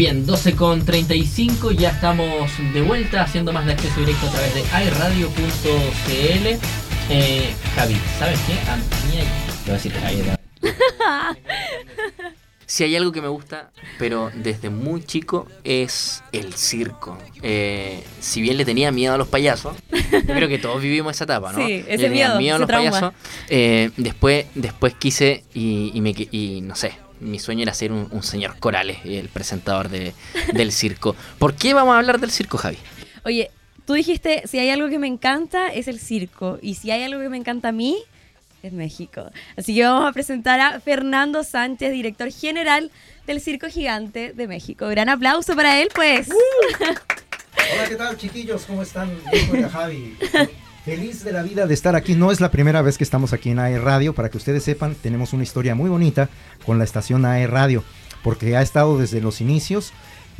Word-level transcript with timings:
Bien, 0.00 0.24
12 0.24 0.56
con 0.56 0.82
35, 0.82 1.72
ya 1.72 1.90
estamos 1.90 2.50
de 2.72 2.80
vuelta 2.80 3.20
haciendo 3.20 3.52
más 3.52 3.66
de 3.66 3.72
acceso 3.72 4.00
directo 4.00 4.28
a 4.28 4.30
través 4.30 4.54
de 4.54 4.62
airradio.cl. 4.72 6.46
Eh, 7.10 7.54
Javi, 7.74 7.96
¿sabes 8.18 8.40
qué? 8.46 8.54
A 8.70 8.76
mí 8.76 9.18
hay... 9.18 9.26
Te 9.62 9.64
voy 9.66 9.70
a 9.70 9.72
decir 9.74 9.92
Javi, 9.92 10.22
Si 12.64 12.82
hay 12.82 12.96
algo 12.96 13.12
que 13.12 13.20
me 13.20 13.28
gusta, 13.28 13.72
pero 13.98 14.30
desde 14.34 14.70
muy 14.70 15.04
chico, 15.04 15.46
es 15.64 16.24
el 16.32 16.54
circo. 16.54 17.18
Eh, 17.42 18.02
si 18.20 18.40
bien 18.40 18.56
le 18.56 18.64
tenía 18.64 18.90
miedo 18.92 19.12
a 19.12 19.18
los 19.18 19.28
payasos, 19.28 19.76
yo 19.92 20.22
creo 20.34 20.48
que 20.48 20.56
todos 20.56 20.80
vivimos 20.80 21.14
esa 21.14 21.24
etapa, 21.24 21.52
¿no? 21.52 21.58
Sí, 21.58 21.84
ese 21.86 21.98
Le 21.98 22.08
tenía 22.08 22.28
miedo, 22.28 22.38
miedo 22.38 22.54
a 22.54 22.56
ese 22.56 22.60
los 22.60 22.68
trauma. 22.68 22.90
payasos. 22.90 23.14
Eh, 23.50 23.90
después, 23.98 24.46
después 24.54 24.94
quise 24.94 25.44
y, 25.52 25.90
y 25.92 26.00
me, 26.00 26.14
y 26.30 26.62
no 26.62 26.74
sé, 26.74 26.94
mi 27.20 27.38
sueño 27.38 27.62
era 27.62 27.74
ser 27.74 27.92
un, 27.92 28.08
un 28.10 28.22
señor 28.22 28.58
Corales, 28.58 28.98
el 29.04 29.28
presentador 29.28 29.88
de, 29.88 30.12
del 30.52 30.72
circo. 30.72 31.14
¿Por 31.38 31.54
qué 31.54 31.74
vamos 31.74 31.94
a 31.94 31.98
hablar 31.98 32.18
del 32.20 32.30
circo, 32.30 32.58
Javi? 32.58 32.78
Oye, 33.24 33.50
tú 33.86 33.94
dijiste, 33.94 34.42
si 34.46 34.58
hay 34.58 34.70
algo 34.70 34.88
que 34.88 34.98
me 34.98 35.06
encanta 35.06 35.68
es 35.68 35.88
el 35.88 36.00
circo. 36.00 36.58
Y 36.62 36.74
si 36.74 36.90
hay 36.90 37.02
algo 37.02 37.20
que 37.20 37.28
me 37.28 37.36
encanta 37.36 37.68
a 37.68 37.72
mí, 37.72 37.98
es 38.62 38.72
México. 38.72 39.30
Así 39.56 39.74
que 39.74 39.84
vamos 39.84 40.08
a 40.08 40.12
presentar 40.12 40.60
a 40.60 40.80
Fernando 40.80 41.44
Sánchez, 41.44 41.92
director 41.92 42.30
general 42.30 42.90
del 43.26 43.40
Circo 43.40 43.68
Gigante 43.68 44.32
de 44.32 44.46
México. 44.46 44.88
Gran 44.88 45.08
aplauso 45.08 45.54
para 45.56 45.80
él, 45.80 45.88
pues. 45.94 46.28
Hola, 46.80 47.88
¿qué 47.88 47.96
tal, 47.96 48.16
chiquillos? 48.16 48.62
¿Cómo 48.64 48.82
están? 48.82 49.10
Yo 49.32 49.38
soy 49.50 49.62
Javi. 49.62 50.16
Feliz 50.84 51.24
de 51.24 51.32
la 51.32 51.42
vida 51.42 51.66
de 51.66 51.74
estar 51.74 51.94
aquí. 51.94 52.14
No 52.14 52.32
es 52.32 52.40
la 52.40 52.50
primera 52.50 52.80
vez 52.80 52.96
que 52.96 53.04
estamos 53.04 53.32
aquí 53.32 53.50
en 53.50 53.58
AE 53.58 53.78
Radio. 53.78 54.14
Para 54.14 54.30
que 54.30 54.38
ustedes 54.38 54.62
sepan, 54.62 54.94
tenemos 54.94 55.34
una 55.34 55.42
historia 55.42 55.74
muy 55.74 55.90
bonita 55.90 56.30
con 56.64 56.78
la 56.78 56.84
estación 56.84 57.26
AE 57.26 57.46
Radio, 57.46 57.84
porque 58.22 58.56
ha 58.56 58.62
estado 58.62 58.98
desde 58.98 59.20
los 59.20 59.42
inicios 59.42 59.92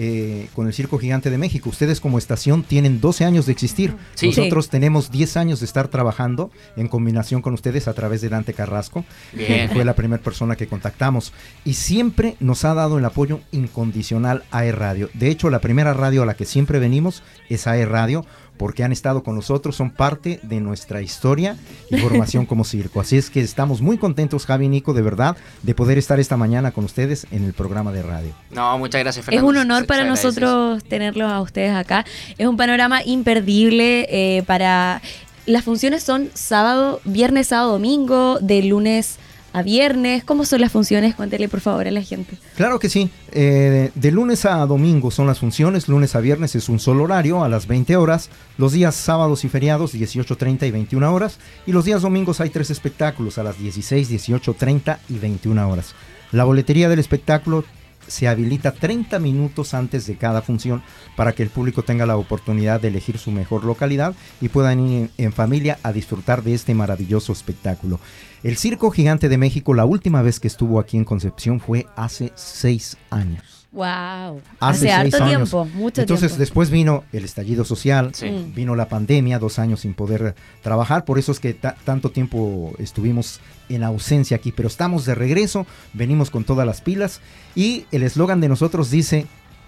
eh, 0.03 0.49
con 0.55 0.67
el 0.67 0.73
Circo 0.73 0.99
Gigante 0.99 1.29
de 1.29 1.37
México. 1.37 1.69
Ustedes 1.69 2.01
como 2.01 2.17
estación 2.17 2.63
tienen 2.63 3.03
12 3.03 3.27
años 3.27 3.45
de 3.45 3.53
existir. 3.53 3.95
Sí. 4.15 4.29
Nosotros 4.29 4.71
tenemos 4.71 5.11
10 5.11 5.37
años 5.37 5.61
de 5.61 5.67
estar 5.67 5.89
trabajando 5.89 6.51
en 6.75 6.89
combinación 6.89 7.43
con 7.43 7.53
ustedes 7.53 7.87
a 7.87 7.93
través 7.93 8.23
de 8.23 8.31
Dante 8.31 8.55
Carrasco, 8.55 9.05
que 9.37 9.69
fue 9.71 9.85
la 9.85 9.95
primera 9.95 10.23
persona 10.23 10.57
que 10.57 10.69
contactamos. 10.69 11.35
Y 11.67 11.75
siempre 11.75 12.37
nos 12.41 12.65
ha 12.65 12.73
dado 12.73 12.97
el 12.97 13.05
apoyo 13.05 13.41
incondicional 13.53 14.45
a 14.51 14.65
E 14.65 14.73
Radio. 14.73 15.11
De 15.13 15.29
hecho, 15.29 15.51
la 15.51 15.59
primera 15.59 15.93
radio 15.93 16.23
a 16.23 16.27
la 16.27 16.35
que 16.35 16.47
siempre 16.47 16.79
venimos 16.79 17.23
es 17.51 17.67
a 17.67 17.77
E 17.77 17.85
Radio, 17.85 18.25
porque 18.61 18.84
han 18.84 18.92
estado 18.92 19.22
con 19.22 19.34
nosotros, 19.36 19.75
son 19.75 19.91
parte 19.91 20.39
de 20.42 20.61
nuestra 20.61 21.00
historia 21.00 21.56
y 21.91 21.97
formación 21.97 22.44
como 22.44 22.64
circo. 22.64 23.00
Así 23.00 23.16
es 23.16 23.30
que 23.30 23.41
estamos 23.41 23.80
muy 23.80 23.97
contentos, 23.97 24.44
Javi 24.44 24.66
y 24.66 24.69
Nico, 24.69 24.92
de 24.92 25.00
verdad, 25.00 25.34
de 25.62 25.75
poder 25.75 25.97
estar 25.97 26.20
esta 26.20 26.36
mañana 26.36 26.70
con 26.70 26.84
ustedes 26.84 27.27
en 27.31 27.44
el 27.44 27.55
programa 27.55 27.91
de 27.91 28.03
radio. 28.03 28.34
No, 28.50 28.77
muchas 28.78 29.00
gracias, 29.00 29.22
Es 29.22 29.25
Fernando. 29.25 29.48
un 29.48 29.56
honor 29.56 29.81
Se- 29.81 29.86
para 29.86 30.03
se 30.03 30.08
nosotros 30.11 30.84
tenerlos 30.84 31.33
a 31.33 31.41
ustedes 31.41 31.75
acá. 31.75 32.05
Es 32.36 32.47
un 32.47 32.58
panorama 32.58 33.00
imperdible 33.03 34.06
eh, 34.11 34.42
para... 34.42 35.00
Las 35.47 35.64
funciones 35.64 36.03
son 36.03 36.28
sábado, 36.34 37.00
viernes, 37.06 37.47
sábado, 37.47 37.72
domingo, 37.72 38.38
de 38.41 38.62
lunes 38.62 39.19
a 39.53 39.62
viernes. 39.62 40.25
¿Cómo 40.25 40.45
son 40.45 40.61
las 40.61 40.73
funciones? 40.73 41.15
Cuéntele 41.15 41.48
por 41.48 41.61
favor 41.61 41.87
a 41.87 41.91
la 41.91 42.03
gente. 42.03 42.37
Claro 42.56 42.79
que 42.79 42.89
sí. 42.89 43.11
Eh, 43.33 43.91
de 43.95 44.11
lunes 44.11 44.45
a 44.45 44.65
domingo 44.67 45.11
son 45.11 45.27
las 45.27 45.39
funciones. 45.39 45.89
Lunes 45.89 46.15
a 46.15 46.20
viernes 46.20 46.55
es 46.55 46.69
un 46.69 46.79
solo 46.79 47.05
horario 47.05 47.45
a 47.45 47.48
las 47.48 47.67
20 47.67 47.97
horas. 47.97 48.31
Los 48.59 48.73
días 48.73 48.95
sábados 48.95 49.45
y 49.45 49.48
feriados 49.48 49.94
18.30 49.94 50.66
y 50.66 50.71
21 50.71 51.12
horas. 51.12 51.38
Y 51.66 51.72
los 51.72 51.84
días 51.84 52.03
domingos 52.03 52.41
hay 52.41 52.50
tres 52.50 52.71
espectáculos 52.71 53.38
a 53.38 53.43
las 53.43 53.59
16, 53.59 54.11
18.30 54.11 54.99
y 55.09 55.19
21 55.19 55.69
horas. 55.69 55.94
La 56.32 56.44
boletería 56.44 56.88
del 56.88 57.00
espectáculo 57.00 57.65
se 58.10 58.28
habilita 58.28 58.72
30 58.72 59.19
minutos 59.19 59.72
antes 59.72 60.06
de 60.06 60.16
cada 60.16 60.43
función 60.43 60.82
para 61.16 61.32
que 61.32 61.43
el 61.43 61.48
público 61.48 61.82
tenga 61.82 62.06
la 62.06 62.16
oportunidad 62.16 62.81
de 62.81 62.88
elegir 62.88 63.19
su 63.19 63.31
mejor 63.31 63.65
localidad 63.65 64.15
y 64.41 64.48
puedan 64.48 64.81
ir 64.81 65.10
en, 65.16 65.32
familia 65.32 65.78
a 65.82 65.93
disfrutar 65.93 66.43
de 66.43 66.54
este 66.54 66.75
maravilloso 66.75 67.32
espectáculo. 67.32 68.00
El 68.43 68.56
Circo 68.56 68.91
Gigante 68.91 69.28
de 69.28 69.38
México, 69.38 69.75
la 69.75 69.84
última 69.84 70.22
vez 70.22 70.41
que 70.41 70.49
estuvo 70.49 70.81
aquí 70.81 70.97
en 70.97 71.04
Concepción 71.04 71.60
fue 71.60 71.87
hace 71.97 72.32
seis 72.34 72.97
años. 73.10 73.59
Wow. 73.72 73.84
Hace 73.86 74.41
Hace, 74.58 74.78
seis 74.81 74.92
harto 75.14 75.25
años. 75.25 75.50
tiempo, 75.50 75.64
mucho 75.75 76.00
Entonces 76.00 76.31
tiempo. 76.32 76.41
después 76.41 76.70
vino 76.70 77.04
el 77.12 77.25
estallido 77.25 77.64
social, 77.64 78.10
Sí. 78.14 78.50
Vino 78.54 78.75
la 78.75 78.88
pandemia, 78.88 79.38
dos 79.38 79.58
años 79.60 79.81
sin 79.81 79.94
poder 79.94 80.34
trabajar, 80.62 81.04
por 81.04 81.19
eso 81.20 81.31
es 81.31 81.38
que 81.38 81.54
ta- 81.54 81.76
tanto 81.84 82.10
tiempo 82.10 82.72
estuvimos 82.78 83.41
en 83.69 83.84
ausencia 83.84 84.36
aquí, 84.36 84.50
pero 84.50 84.66
estamos 84.66 85.04
de 85.04 85.14
regreso, 85.14 85.66
venimos 85.92 86.31
con 86.31 86.42
todas 86.44 86.66
las 86.66 86.81
pilas 86.81 87.20
y 87.54 87.84
el 87.92 88.03
eslogan 88.03 88.41
de 88.41 88.48
nosotros 88.48 88.91
dice, 88.91 89.26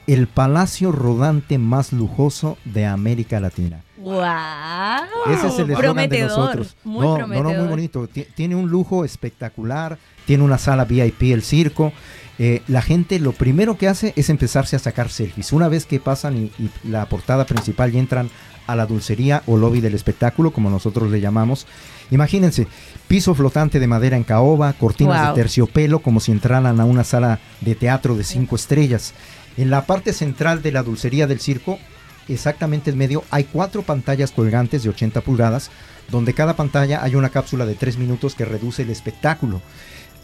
el 0.08 0.26
palacio 0.26 0.90
rodante 0.90 1.58
más 1.58 1.92
lujoso 1.92 2.58
de 2.64 2.86
América 2.86 3.38
Latina. 3.38 3.82
Wow. 3.98 5.32
Ese 5.32 5.46
es 5.46 5.58
el 5.60 5.70
eslogan 5.70 6.08
de 6.08 6.22
nosotros. 6.22 6.76
Muy 6.82 7.06
no, 7.06 7.14
prometedor. 7.14 7.44
no, 7.46 7.52
no, 7.52 7.58
muy 7.60 7.68
bonito. 7.68 8.08
Ti- 8.08 8.26
Tiene 8.34 8.56
un 8.56 8.68
lujo 8.68 9.04
espectacular. 9.04 9.96
Tiene 10.26 10.42
una 10.42 10.58
sala 10.58 10.84
VIP, 10.84 11.32
el 11.32 11.42
circo. 11.42 11.92
Eh, 12.38 12.62
la 12.66 12.82
gente 12.82 13.18
lo 13.18 13.32
primero 13.32 13.76
que 13.76 13.88
hace 13.88 14.12
es 14.16 14.30
empezarse 14.30 14.76
a 14.76 14.78
sacar 14.78 15.10
selfies. 15.10 15.52
Una 15.52 15.68
vez 15.68 15.86
que 15.86 16.00
pasan 16.00 16.36
y, 16.36 16.44
y 16.62 16.70
la 16.88 17.06
portada 17.06 17.44
principal 17.46 17.94
y 17.94 17.98
entran 17.98 18.30
a 18.66 18.76
la 18.76 18.86
dulcería 18.86 19.42
o 19.46 19.56
lobby 19.56 19.80
del 19.80 19.94
espectáculo, 19.94 20.52
como 20.52 20.70
nosotros 20.70 21.10
le 21.10 21.20
llamamos. 21.20 21.66
Imagínense, 22.10 22.66
piso 23.08 23.34
flotante 23.34 23.80
de 23.80 23.86
madera 23.86 24.16
en 24.16 24.24
caoba, 24.24 24.72
cortinas 24.74 25.26
Wow. 25.26 25.34
de 25.36 25.42
terciopelo, 25.42 25.98
como 26.00 26.20
si 26.20 26.32
entraran 26.32 26.80
a 26.80 26.84
una 26.84 27.04
sala 27.04 27.40
de 27.60 27.74
teatro 27.74 28.16
de 28.16 28.24
cinco 28.24 28.56
estrellas. 28.56 29.14
En 29.56 29.68
la 29.70 29.84
parte 29.84 30.12
central 30.12 30.62
de 30.62 30.72
la 30.72 30.82
dulcería 30.82 31.26
del 31.26 31.40
circo 31.40 31.78
exactamente 32.28 32.90
en 32.90 32.98
medio 32.98 33.24
hay 33.30 33.44
cuatro 33.44 33.82
pantallas 33.82 34.30
colgantes 34.30 34.84
de 34.84 34.90
80 34.90 35.20
pulgadas, 35.22 35.70
donde 36.10 36.34
cada 36.34 36.54
pantalla 36.54 37.02
hay 37.02 37.16
una 37.16 37.30
cápsula 37.30 37.66
de 37.66 37.74
3 37.74 37.98
minutos 37.98 38.34
que 38.36 38.44
reduce 38.44 38.82
el 38.82 38.90
espectáculo. 38.90 39.60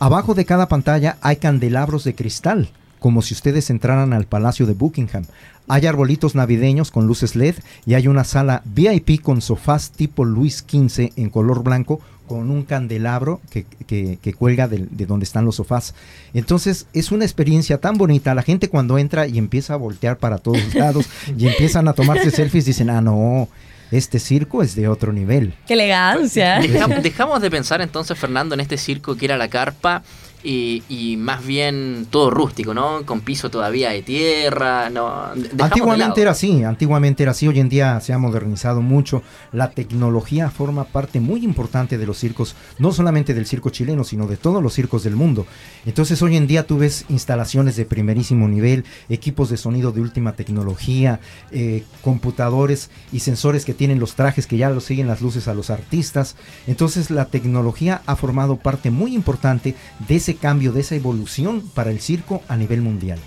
Abajo 0.01 0.35
de 0.35 0.45
cada 0.45 0.69
pantalla 0.69 1.17
hay 1.23 1.37
candelabros 1.37 2.05
de 2.05 2.15
cristal, 2.15 2.69
como 3.01 3.23
si 3.23 3.35
ustedes 3.35 3.71
entraran 3.71 4.13
al 4.13 4.27
Palacio 4.27 4.67
de 4.67 4.75
Buckingham. 4.75 5.25
Hay 5.67 5.87
arbolitos 5.87 6.35
navideños 6.35 6.91
con 6.91 7.07
luces 7.07 7.37
LED 7.37 7.57
y 7.85 7.95
hay 7.95 8.09
una 8.09 8.25
sala 8.25 8.63
VIP 8.65 9.21
con 9.21 9.43
sofás 9.43 9.91
tipo 9.91 10.25
Luis 10.25 10.65
XV 10.69 11.11
en 11.17 11.31
color 11.31 11.63
blanco 11.63 12.01
con 12.27 12.51
un 12.51 12.63
candelabro 12.63 13.41
que, 13.51 13.65
que- 13.87 14.19
que 14.23 14.35
cuelga 14.35 14.69
del- 14.69 14.89
de, 14.97 15.07
donde 15.07 15.25
están 15.25 15.45
los 15.45 15.57
sofás. 15.57 15.95
Entonces 16.33 16.87
es 16.93 17.11
una 17.11 17.25
experiencia 17.25 17.79
tan 17.79 17.97
bonita. 17.99 18.35
La 18.35 18.43
gente 18.43 18.69
cuando 18.69 18.99
entra 18.99 19.27
y 19.27 19.39
empieza 19.39 19.75
a 19.75 19.79
voltear 19.79 20.19
para 20.19 20.39
todos 20.39 20.75
lados 20.75 21.07
y 21.37 21.49
empiezan 21.49 21.89
a 21.89 21.93
tomarse 21.95 22.31
selfies 22.31 22.67
dicen, 22.67 22.91
ah, 22.91 23.01
no, 23.01 23.49
este 23.91 24.19
circo 24.19 24.63
es 24.63 24.75
de 24.75 24.89
otro 24.89 25.13
nivel. 25.13 25.55
Qué 25.67 25.75
elegancia. 25.75 26.61
Dejam- 26.61 27.01
dejamos 27.01 27.41
de 27.41 27.51
pensar 27.51 27.81
entonces, 27.81 28.19
Fernando, 28.19 28.55
en 28.55 28.61
este 28.61 28.77
circo 28.77 29.17
que 29.17 29.25
era 29.25 29.37
la 29.37 29.49
carpa 29.49 30.03
y, 30.43 30.83
y 30.89 31.17
más 31.17 31.45
bien 31.45 32.07
todo 32.11 32.31
rústico, 32.31 32.75
¿no? 32.75 33.05
Con 33.05 33.21
piso 33.21 33.51
todavía 33.51 33.91
de 33.91 34.03
tierra, 34.03 34.91
¿no? 34.91 35.13
Antiguamente 35.59 36.23
era 36.23 36.33
así, 36.33 36.63
antiguamente 36.65 37.23
era 37.23 37.33
así, 37.33 37.49
hoy 37.49 37.61
en 37.61 37.69
día 37.69 38.01
se 38.01 38.13
ha 38.13 38.19
modernizado 38.19 38.81
mucho. 38.81 39.23
La 39.53 39.71
tecnología 39.71 40.51
forma 40.51 40.85
parte 40.85 41.21
muy 41.21 41.45
importante 41.45 41.99
de 41.99 42.07
los 42.07 42.19
circos, 42.19 42.55
no 42.79 42.93
solamente 42.93 43.35
del 43.35 43.47
circo 43.47 43.71
chileno, 43.71 44.05
sino 44.05 44.27
de 44.27 44.37
todos 44.37 44.63
los 44.63 44.75
circos 44.75 45.03
del 45.05 45.17
mundo. 45.17 45.47
Entonces 45.87 46.21
hoy 46.23 46.37
en 46.37 46.47
día 46.47 46.67
tú 46.67 46.79
ves 46.79 47.05
instalaciones 47.09 47.77
de 47.77 47.85
primerísimo 47.85 48.49
nivel, 48.49 48.85
equipos 49.09 49.51
de 49.51 49.57
sonido 49.57 49.93
de 49.93 50.01
última 50.01 50.33
tecnología, 50.33 51.21
eh, 51.51 51.85
computadores 52.03 52.91
y 53.13 53.21
sensores 53.21 53.65
que 53.65 53.75
tienen 53.75 54.01
los 54.01 54.15
trajes 54.15 54.47
que 54.47 54.57
ya 54.57 54.71
los 54.71 54.85
siguen 54.85 55.07
las 55.07 55.21
luces 55.21 55.49
a 55.49 55.55
los 55.55 55.71
artistas. 55.71 56.37
Entonces 56.67 57.11
la 57.11 57.27
tecnología 57.27 58.03
ha 58.07 58.17
formado 58.17 58.57
parte 58.57 58.91
muy 58.91 59.15
importante 59.15 59.75
de 60.07 60.17
ese 60.17 60.37
cambio, 60.39 60.73
de 60.73 60.81
esa 60.81 60.95
evolución 60.95 61.63
para 61.75 61.91
el 61.91 62.01
circo 62.01 62.43
a 62.49 62.57
nivel 62.57 62.81
mundial. 62.81 63.19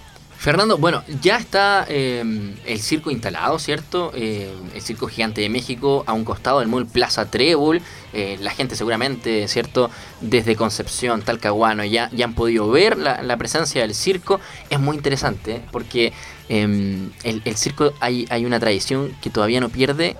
Fernando, 0.41 0.79
bueno, 0.79 1.03
ya 1.21 1.37
está 1.37 1.85
eh, 1.87 2.23
el 2.65 2.79
circo 2.79 3.11
instalado, 3.11 3.59
¿cierto? 3.59 4.11
Eh, 4.15 4.51
el 4.73 4.81
Circo 4.81 5.05
Gigante 5.05 5.39
de 5.41 5.49
México 5.49 6.03
a 6.07 6.13
un 6.13 6.25
costado 6.25 6.61
del 6.61 6.67
Mall 6.67 6.87
Plaza 6.87 7.29
Trébol. 7.29 7.79
Eh, 8.11 8.39
la 8.41 8.49
gente 8.49 8.75
seguramente, 8.75 9.47
¿cierto? 9.47 9.91
Desde 10.19 10.55
Concepción, 10.55 11.21
Talcahuano, 11.21 11.85
ya, 11.85 12.09
ya 12.11 12.25
han 12.25 12.33
podido 12.33 12.71
ver 12.71 12.97
la, 12.97 13.37
presencia 13.37 13.83
del 13.83 13.93
circo. 13.93 14.39
Es 14.71 14.79
muy 14.79 14.95
interesante 14.97 15.61
porque 15.71 16.11
eh, 16.49 17.09
el, 17.23 17.41
el 17.45 17.55
circo 17.55 17.93
hay, 17.99 18.25
hay 18.31 18.43
una 18.43 18.59
tradición 18.59 19.15
que 19.21 19.29
todavía 19.29 19.61
no 19.61 19.69
pierde, 19.69 20.17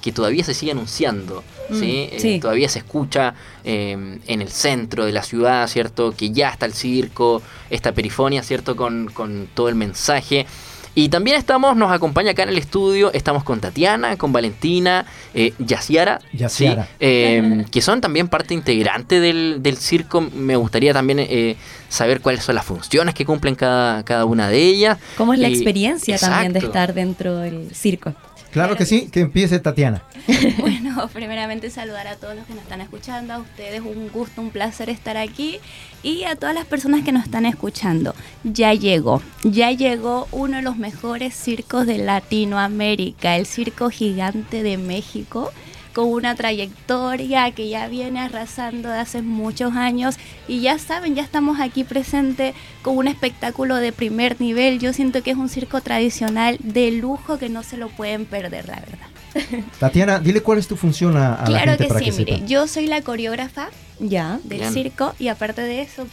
que 0.00 0.12
todavía 0.12 0.44
se 0.44 0.54
sigue 0.54 0.72
anunciando. 0.72 1.42
¿sí? 1.70 2.08
Mm, 2.10 2.14
Eh, 2.14 2.16
sí. 2.18 2.38
todavía 2.40 2.68
se 2.68 2.78
escucha 2.78 3.34
eh, 3.64 4.18
en 4.26 4.42
el 4.42 4.48
centro 4.48 5.04
de 5.04 5.12
la 5.12 5.22
ciudad, 5.22 5.66
¿cierto? 5.68 6.12
Que 6.16 6.30
ya 6.30 6.50
está 6.50 6.66
el 6.66 6.72
circo, 6.74 7.42
esta 7.70 7.92
perifonia, 7.92 8.42
¿cierto? 8.42 8.76
Con, 8.76 9.10
con 9.12 9.48
todo 9.54 9.68
el 9.68 9.74
mensaje. 9.74 10.46
Y 10.94 11.10
también 11.10 11.36
estamos, 11.36 11.76
nos 11.76 11.92
acompaña 11.92 12.32
acá 12.32 12.42
en 12.42 12.48
el 12.48 12.58
estudio, 12.58 13.12
estamos 13.12 13.44
con 13.44 13.60
Tatiana, 13.60 14.16
con 14.16 14.32
Valentina, 14.32 15.06
eh, 15.32 15.52
Yaciara, 15.60 16.20
Yaciara. 16.32 16.84
¿sí? 16.86 16.90
Eh, 16.98 17.64
que 17.70 17.80
son 17.82 18.00
también 18.00 18.26
parte 18.26 18.52
integrante 18.52 19.20
del, 19.20 19.58
del 19.62 19.76
circo. 19.76 20.20
Me 20.20 20.56
gustaría 20.56 20.92
también 20.92 21.20
eh, 21.20 21.56
saber 21.88 22.20
cuáles 22.20 22.42
son 22.42 22.56
las 22.56 22.64
funciones 22.64 23.14
que 23.14 23.24
cumplen 23.24 23.54
cada, 23.54 24.02
cada 24.02 24.24
una 24.24 24.48
de 24.48 24.58
ellas. 24.60 24.98
¿Cómo 25.16 25.34
es 25.34 25.38
la 25.38 25.46
experiencia 25.48 26.18
también 26.18 26.52
de 26.52 26.60
estar 26.60 26.92
dentro 26.94 27.36
del 27.36 27.72
circo? 27.74 28.14
Claro 28.52 28.76
que 28.76 28.86
sí, 28.86 29.08
que 29.12 29.20
empiece 29.20 29.58
Tatiana. 29.58 30.02
Bueno, 30.58 31.08
primeramente 31.12 31.70
saludar 31.70 32.06
a 32.06 32.16
todos 32.16 32.34
los 32.34 32.46
que 32.46 32.54
nos 32.54 32.62
están 32.62 32.80
escuchando, 32.80 33.32
a 33.34 33.38
ustedes 33.38 33.80
un 33.80 34.08
gusto, 34.08 34.40
un 34.40 34.50
placer 34.50 34.90
estar 34.90 35.16
aquí 35.16 35.58
y 36.02 36.24
a 36.24 36.36
todas 36.36 36.54
las 36.54 36.64
personas 36.64 37.04
que 37.04 37.12
nos 37.12 37.24
están 37.24 37.46
escuchando. 37.46 38.14
Ya 38.44 38.74
llegó, 38.74 39.22
ya 39.44 39.70
llegó 39.72 40.28
uno 40.32 40.56
de 40.56 40.62
los 40.62 40.76
mejores 40.76 41.34
circos 41.34 41.86
de 41.86 41.98
Latinoamérica, 41.98 43.36
el 43.36 43.46
Circo 43.46 43.90
Gigante 43.90 44.62
de 44.62 44.76
México, 44.76 45.52
con 45.98 46.12
una 46.12 46.36
trayectoria 46.36 47.50
que 47.50 47.68
ya 47.68 47.88
viene 47.88 48.20
arrasando 48.20 48.88
de 48.88 48.98
hace 49.00 49.20
muchos 49.20 49.74
años 49.74 50.14
y 50.46 50.60
ya 50.60 50.78
saben, 50.78 51.16
ya 51.16 51.24
estamos 51.24 51.58
aquí 51.58 51.82
presentes 51.82 52.54
con 52.82 52.96
un 52.98 53.08
espectáculo 53.08 53.74
de 53.74 53.90
primer 53.90 54.40
nivel. 54.40 54.78
Yo 54.78 54.92
siento 54.92 55.24
que 55.24 55.32
es 55.32 55.36
un 55.36 55.48
circo 55.48 55.80
tradicional 55.80 56.56
de 56.62 56.92
lujo 56.92 57.36
que 57.40 57.48
no 57.48 57.64
se 57.64 57.76
lo 57.78 57.88
pueden 57.88 58.26
perder, 58.26 58.68
la 58.68 58.76
verdad. 58.76 59.64
Tatiana, 59.80 60.20
dile 60.20 60.40
cuál 60.40 60.58
es 60.58 60.68
tu 60.68 60.76
función 60.76 61.16
a, 61.16 61.34
a 61.34 61.40
la 61.40 61.46
Claro 61.46 61.70
gente 61.72 61.82
que 61.84 61.88
para 61.88 61.98
sí, 62.00 62.04
que 62.06 62.12
mire, 62.12 62.34
sepa. 62.36 62.46
yo 62.46 62.66
soy 62.68 62.86
la 62.86 63.02
coreógrafa 63.02 63.68
Ya. 64.00 64.38
del 64.44 64.60
Bien. 64.60 64.72
circo 64.72 65.14
y 65.18 65.26
aparte 65.28 65.62
de 65.62 65.82
eso 65.82 66.06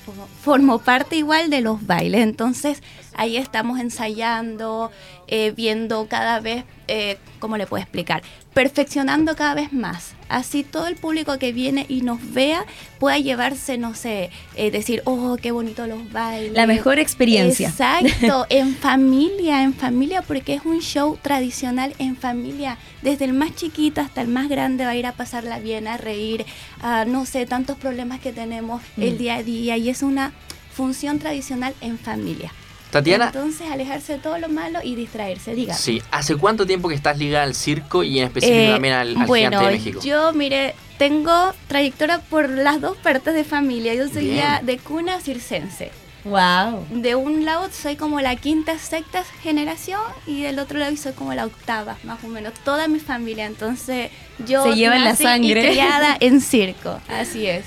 formo 0.43 0.79
parte 0.79 1.15
igual 1.15 1.51
de 1.51 1.61
los 1.61 1.85
bailes. 1.85 2.21
Entonces 2.21 2.81
ahí 3.15 3.37
estamos 3.37 3.79
ensayando, 3.79 4.91
eh, 5.27 5.51
viendo 5.55 6.07
cada 6.07 6.39
vez, 6.39 6.63
eh, 6.87 7.17
¿cómo 7.39 7.57
le 7.57 7.65
puedo 7.67 7.81
explicar? 7.81 8.21
Perfeccionando 8.53 9.35
cada 9.35 9.53
vez 9.53 9.73
más. 9.73 10.13
Así 10.29 10.63
todo 10.63 10.87
el 10.87 10.95
público 10.95 11.37
que 11.37 11.51
viene 11.51 11.85
y 11.89 12.01
nos 12.01 12.33
vea 12.33 12.65
pueda 12.99 13.17
llevarse, 13.19 13.77
no 13.77 13.93
sé, 13.93 14.31
eh, 14.55 14.71
decir, 14.71 15.01
oh, 15.05 15.37
qué 15.41 15.51
bonito 15.51 15.85
los 15.87 16.11
bailes. 16.11 16.53
La 16.53 16.65
mejor 16.65 16.97
experiencia. 16.97 17.69
Exacto, 17.69 18.45
en 18.49 18.75
familia, 18.75 19.61
en 19.63 19.73
familia, 19.73 20.21
porque 20.21 20.53
es 20.55 20.65
un 20.65 20.79
show 20.81 21.17
tradicional 21.21 21.93
en 21.99 22.15
familia. 22.15 22.77
Desde 23.01 23.25
el 23.25 23.33
más 23.33 23.53
chiquito 23.55 24.01
hasta 24.01 24.21
el 24.21 24.29
más 24.29 24.47
grande 24.49 24.85
va 24.85 24.91
a 24.91 24.95
ir 24.95 25.05
a 25.05 25.11
pasarla 25.11 25.59
bien, 25.59 25.87
a 25.87 25.97
reír, 25.97 26.45
a 26.81 27.05
no 27.05 27.25
sé, 27.25 27.45
tantos 27.45 27.77
problemas 27.77 28.19
que 28.19 28.31
tenemos 28.31 28.81
el 28.97 29.15
Mm. 29.15 29.17
día 29.17 29.35
a 29.35 29.43
día. 29.43 29.77
Y 29.77 29.89
es 29.89 30.01
una 30.01 30.31
función 30.73 31.19
tradicional 31.19 31.73
en 31.81 31.97
familia. 31.99 32.51
Tatiana, 32.99 33.25
Entonces, 33.27 33.69
alejarse 33.71 34.13
de 34.13 34.19
todo 34.19 34.37
lo 34.37 34.49
malo 34.49 34.79
y 34.83 34.95
distraerse, 34.95 35.53
diga. 35.53 35.73
sí, 35.73 36.01
¿hace 36.11 36.35
cuánto 36.35 36.65
tiempo 36.65 36.87
que 36.89 36.95
estás 36.95 37.17
ligada 37.17 37.43
al 37.43 37.53
circo 37.55 38.03
y 38.03 38.19
en 38.19 38.25
específico 38.25 38.59
Eh, 38.59 38.69
también 38.71 38.93
al, 38.93 39.17
al 39.17 39.25
bueno, 39.27 39.49
Gigante 39.59 39.65
de 39.65 39.71
México? 39.77 39.99
yo, 40.03 40.33
mire, 40.33 40.75
tengo 40.97 41.53
trayectoria 41.67 42.19
por 42.19 42.49
las 42.49 42.79
dos 42.81 42.95
partes 42.97 43.33
de 43.33 43.43
familia. 43.43 43.93
Yo 43.95 44.07
soy 44.07 44.25
Bien. 44.25 44.37
ya 44.37 44.61
de 44.63 44.77
cuna 44.77 45.19
circense. 45.19 45.91
Wow. 46.23 46.87
De 46.89 47.13
un 47.15 47.45
lado 47.45 47.67
soy 47.71 47.97
como 47.97 48.19
la 48.19 48.35
quinta, 48.35 48.79
sexta 48.79 49.23
generación 49.43 50.01
y 50.25 50.41
del 50.41 50.57
otro 50.57 50.79
lado 50.79 50.95
soy 50.97 51.11
como 51.13 51.33
la 51.35 51.45
octava, 51.45 51.97
más 52.03 52.23
o 52.23 52.27
menos. 52.29 52.53
Toda 52.63 52.87
mi 52.87 52.99
familia, 52.99 53.45
entonces 53.45 54.09
yo 54.47 54.63
Se 54.63 54.73
llevan 54.73 55.03
la 55.03 55.11
nací 55.11 55.23
sangre. 55.23 55.61
y 55.65 55.71
criada 55.73 56.17
en 56.19 56.41
circo, 56.41 56.99
así 57.09 57.45
es. 57.45 57.65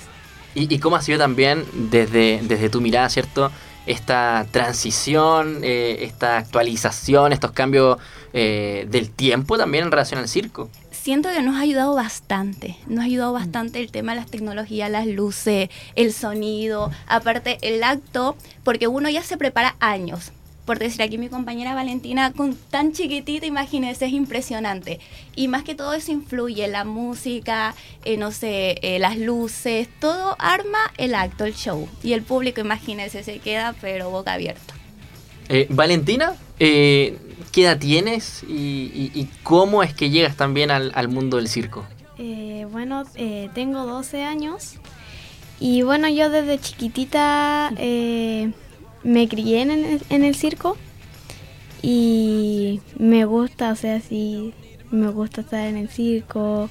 ¿Y, 0.57 0.75
y 0.75 0.79
cómo 0.81 0.97
ha 0.97 1.03
sido 1.03 1.19
también 1.19 1.65
desde, 1.73 2.41
desde 2.43 2.69
tu 2.69 2.81
mirada, 2.81 3.09
¿cierto? 3.11 3.53
Esta 3.89 4.47
transición, 4.51 5.61
eh, 5.65 5.99
esta 6.03 6.37
actualización, 6.37 7.33
estos 7.33 7.53
cambios 7.53 7.99
eh, 8.35 8.87
del 8.91 9.11
tiempo 9.11 9.57
también 9.57 9.85
en 9.85 9.91
relación 9.91 10.21
al 10.21 10.29
circo. 10.29 10.69
Siento 10.91 11.31
que 11.31 11.41
nos 11.41 11.57
ha 11.57 11.61
ayudado 11.61 11.95
bastante, 11.95 12.77
nos 12.87 13.01
ha 13.01 13.05
ayudado 13.05 13.33
bastante 13.33 13.81
el 13.81 13.91
tema 13.91 14.13
de 14.13 14.21
las 14.21 14.31
tecnologías, 14.31 14.91
las 14.91 15.07
luces, 15.07 15.71
el 15.95 16.13
sonido, 16.13 16.91
aparte 17.07 17.57
el 17.63 17.83
acto, 17.83 18.37
porque 18.63 18.89
uno 18.89 19.09
ya 19.09 19.23
se 19.23 19.39
prepara 19.39 19.75
años. 19.81 20.33
Por 20.69 20.79
decir 20.79 21.01
aquí 21.01 21.17
mi 21.17 21.31
compañera 21.31 21.75
Valentina, 21.75 22.31
con 22.35 22.55
tan 22.55 22.93
chiquitita, 22.93 23.47
imagínense, 23.47 24.05
es 24.05 24.13
impresionante. 24.13 25.01
Y 25.35 25.49
más 25.49 25.63
que 25.65 25.75
todo 25.75 25.95
eso 25.95 26.13
influye, 26.13 26.69
la 26.69 26.85
música, 26.85 27.75
eh, 28.05 28.19
no 28.19 28.33
sé, 28.33 28.77
eh, 28.83 28.99
las 28.99 29.17
luces, 29.17 29.89
todo 29.99 30.37
arma 30.39 30.79
el 30.99 31.15
acto, 31.15 31.47
el 31.47 31.55
show. 31.55 31.89
Y 32.03 32.13
el 32.13 32.21
público, 32.21 32.61
imagínense, 32.61 33.25
se 33.25 33.39
queda 33.39 33.75
pero 33.81 34.11
boca 34.11 34.35
abierta. 34.35 34.75
Eh, 35.49 35.67
Valentina, 35.71 36.35
eh, 36.61 37.17
¿qué 37.51 37.63
edad 37.63 37.79
tienes 37.79 38.43
y, 38.47 38.53
y- 38.53 39.11
y 39.15 39.25
cómo 39.43 39.83
es 39.83 39.95
que 39.95 40.11
llegas 40.11 40.37
también 40.37 40.71
al, 40.71 40.93
al 40.95 41.09
mundo 41.09 41.39
del 41.39 41.49
circo? 41.49 41.87
Eh, 42.19 42.67
bueno, 42.71 43.05
eh, 43.15 43.49
tengo 43.55 43.87
12 43.87 44.23
años 44.23 44.75
y 45.61 45.81
bueno, 45.81 46.09
yo 46.11 46.29
desde 46.29 46.59
chiquitita 46.61 47.73
eh, 47.79 48.51
me 49.03 49.29
crié 49.29 49.63
en 49.63 49.71
el, 49.71 50.03
en 50.11 50.25
el 50.25 50.35
circo 50.35 50.77
y 51.83 52.81
me 52.99 53.25
gusta, 53.25 53.73
o 53.73 53.77
sea, 53.77 54.01
sí, 54.01 54.53
me 54.91 55.09
gusta 55.09 55.43
estar 55.43 55.67
en 55.67 55.77
el 55.77 55.89
circo. 55.89 56.69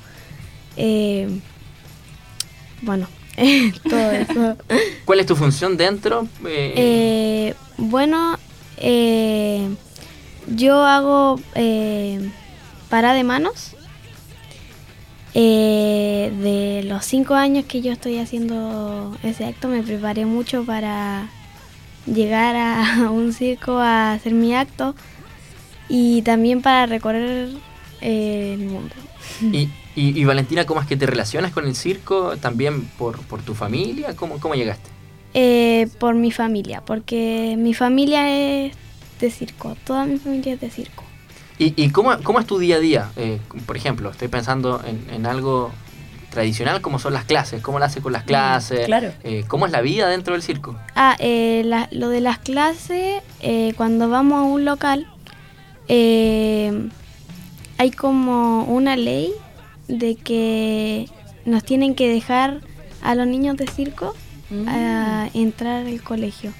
eh, 0.76 1.30
bueno, 2.82 3.08
todo 3.90 4.12
eso. 4.12 4.58
¿Cuál 5.06 5.20
es 5.20 5.26
tu 5.26 5.36
función 5.36 5.78
dentro? 5.78 6.28
Eh, 6.46 6.74
Eh, 6.76 7.54
bueno, 7.78 8.38
eh, 8.78 9.68
yo 10.48 10.84
hago 10.84 11.40
eh, 11.56 12.30
para 12.90 13.14
de 13.14 13.24
manos. 13.24 13.74
De 15.34 16.82
los 16.86 17.06
cinco 17.06 17.36
años 17.36 17.66
que 17.66 17.82
yo 17.82 17.92
estoy 17.92 18.18
haciendo 18.18 19.16
ese 19.24 19.46
acto, 19.46 19.68
me 19.68 19.84
preparé 19.84 20.26
mucho 20.26 20.64
para 20.64 21.30
llegar 22.14 22.56
a 22.56 23.10
un 23.12 23.34
circo 23.34 23.78
a 23.80 24.14
hacer 24.14 24.34
mi 24.34 24.56
acto 24.56 24.96
y 25.90 26.22
también 26.24 26.62
para 26.62 26.86
recorrer 26.86 27.50
eh, 28.02 28.54
el 28.60 28.66
mundo. 28.68 28.94
y, 29.42 29.70
y- 29.96 30.20
y 30.22 30.26
Valentina, 30.26 30.66
¿cómo 30.66 30.82
es 30.82 30.88
que 30.88 30.98
te 30.98 31.06
relacionas 31.06 31.52
con 31.52 31.66
el 31.66 31.76
circo? 31.76 32.36
¿También 32.38 32.84
por, 32.98 33.20
por 33.22 33.42
tu 33.42 33.54
familia? 33.56 34.16
¿Cómo, 34.16 34.40
cómo 34.40 34.56
llegaste? 34.56 34.90
Eh, 35.34 35.88
por 36.00 36.16
mi 36.16 36.32
familia, 36.32 36.82
porque 36.86 37.56
mi 37.58 37.74
familia 37.74 38.30
es 38.66 38.74
de 39.20 39.32
circo, 39.32 39.76
toda 39.86 40.06
mi 40.06 40.18
familia 40.18 40.54
es 40.54 40.62
de 40.62 40.70
circo. 40.70 41.04
¿Y, 41.60 41.74
y 41.82 41.90
cómo, 41.90 42.12
cómo 42.24 42.40
es 42.40 42.46
tu 42.46 42.60
día 42.60 42.76
a 42.76 42.80
día? 42.80 43.12
Eh, 43.16 43.40
por 43.66 43.76
ejemplo, 43.78 44.10
estoy 44.12 44.28
pensando 44.28 44.82
en, 44.86 45.04
en 45.14 45.26
algo 45.26 45.72
tradicional 46.42 46.82
como 46.82 47.00
son 47.00 47.14
las 47.14 47.26
clases. 47.26 47.64
¿Cómo 47.64 47.80
lo 47.80 47.86
haces 47.86 48.04
con 48.04 48.14
las 48.14 48.22
clases? 48.24 48.86
claro. 48.86 49.12
Eh, 49.24 49.44
¿Cómo 49.48 49.66
es 49.66 49.72
la 49.72 49.82
vida 49.82 50.08
dentro 50.08 50.34
del 50.34 50.44
circo? 50.44 50.76
Ah, 50.96 51.16
eh, 51.18 51.64
la- 51.66 51.88
lo 51.92 52.10
de 52.10 52.22
las 52.22 52.38
clases, 52.38 53.24
eh, 53.42 53.74
cuando 53.76 54.08
vamos 54.08 54.38
a 54.38 54.44
un 54.44 54.64
local, 54.64 55.08
eh, 55.88 56.90
hay 57.80 57.90
como 57.90 58.66
una 58.66 58.96
ley 58.96 59.32
de 59.88 60.14
que 60.16 61.10
nos 61.46 61.64
tienen 61.64 61.96
que 61.96 62.08
dejar 62.08 62.60
a 63.02 63.16
los 63.16 63.26
niños 63.26 63.58
de 63.58 63.66
circo 63.68 64.14
Mm. 64.52 64.68
a 64.68 65.30
entrar 65.34 65.88
al 65.88 66.02
colegio. 66.04 66.54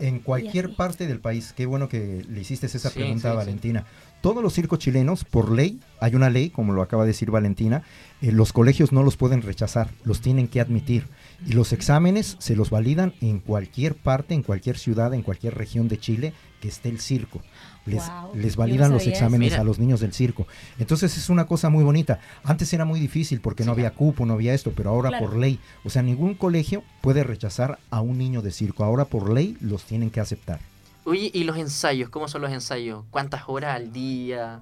En 0.00 0.20
cualquier 0.20 0.74
parte 0.74 1.06
del 1.06 1.20
país, 1.20 1.52
qué 1.56 1.66
bueno 1.66 1.88
que 1.88 2.24
le 2.28 2.40
hiciste 2.40 2.66
esa 2.66 2.90
Sí, 2.90 2.98
pregunta 2.98 3.22
sí, 3.22 3.28
a 3.28 3.30
sí. 3.32 3.36
Valentina. 3.36 3.84
Todos 4.20 4.42
los 4.42 4.52
circos 4.52 4.80
chilenos, 4.80 5.24
por 5.24 5.52
ley, 5.52 5.78
hay 6.00 6.16
una 6.16 6.28
ley, 6.28 6.50
como 6.50 6.72
lo 6.72 6.82
acaba 6.82 7.04
de 7.04 7.08
decir 7.08 7.30
Valentina, 7.30 7.82
eh, 8.20 8.32
los 8.32 8.52
colegios 8.52 8.90
no 8.92 9.04
los 9.04 9.16
pueden 9.16 9.42
rechazar, 9.42 9.90
los 10.02 10.20
tienen 10.20 10.48
que 10.48 10.60
admitir. 10.60 11.06
Y 11.46 11.52
los 11.52 11.72
exámenes 11.72 12.36
se 12.40 12.56
los 12.56 12.70
validan 12.70 13.14
en 13.20 13.38
cualquier 13.38 13.94
parte, 13.94 14.34
en 14.34 14.42
cualquier 14.42 14.76
ciudad, 14.76 15.14
en 15.14 15.22
cualquier 15.22 15.54
región 15.54 15.86
de 15.86 15.98
Chile 15.98 16.32
que 16.60 16.66
esté 16.68 16.88
el 16.88 16.98
circo. 16.98 17.42
Les, 17.88 18.06
Wow, 18.06 18.32
validan 18.56 18.92
los 18.92 19.02
eso. 19.02 19.10
exámenes 19.10 19.54
a 19.54 19.64
los 19.64 19.78
niños 19.78 20.00
del 20.00 20.12
circo. 20.12 20.46
Entonces 20.78 21.16
es 21.16 21.28
una 21.30 21.46
cosa 21.46 21.68
muy 21.70 21.82
bonita. 21.84 22.20
Antes 22.44 22.72
era 22.72 22.84
muy 22.84 23.00
difícil 23.00 23.40
porque 23.40 23.64
no 23.64 23.72
había 23.72 23.92
cupo, 23.92 24.26
no 24.26 24.34
había 24.34 24.54
esto, 24.54 24.72
pero 24.76 24.90
ahora 24.90 25.08
Claro. 25.08 25.26
por 25.26 25.36
ley, 25.36 25.58
o 25.84 25.90
sea, 25.90 26.02
ningún 26.02 26.34
colegio 26.34 26.82
puede 27.00 27.24
rechazar 27.24 27.78
a 27.90 28.00
un 28.00 28.18
niño 28.18 28.42
de 28.42 28.50
circo. 28.52 28.84
Ahora 28.84 29.04
por 29.06 29.30
ley 29.32 29.56
los 29.60 29.84
tienen 29.84 30.10
que 30.10 30.20
aceptar. 30.20 30.60
Oye, 31.04 31.30
¿y 31.32 31.44
los 31.44 31.56
ensayos? 31.56 32.10
¿Cómo 32.10 32.28
son 32.28 32.42
los 32.42 32.52
ensayos? 32.52 33.04
¿Cuántas 33.10 33.42
horas 33.46 33.74
al 33.76 33.92
día? 33.92 34.60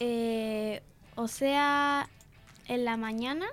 Eh, 0.00 0.82
o 1.16 1.28
sea, 1.28 2.08
en 2.66 2.84
la 2.86 2.96
mañana 2.96 3.46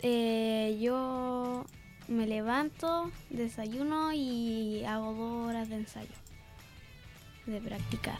eh, 0.00 0.76
yo 0.80 1.64
me 2.08 2.26
levanto, 2.26 3.10
desayuno 3.30 4.12
y 4.12 4.84
hago 4.84 5.12
dos 5.14 5.48
horas 5.48 5.68
de 5.68 5.76
ensayo. 5.76 6.08
De 7.46 7.60
practicar. 7.60 8.18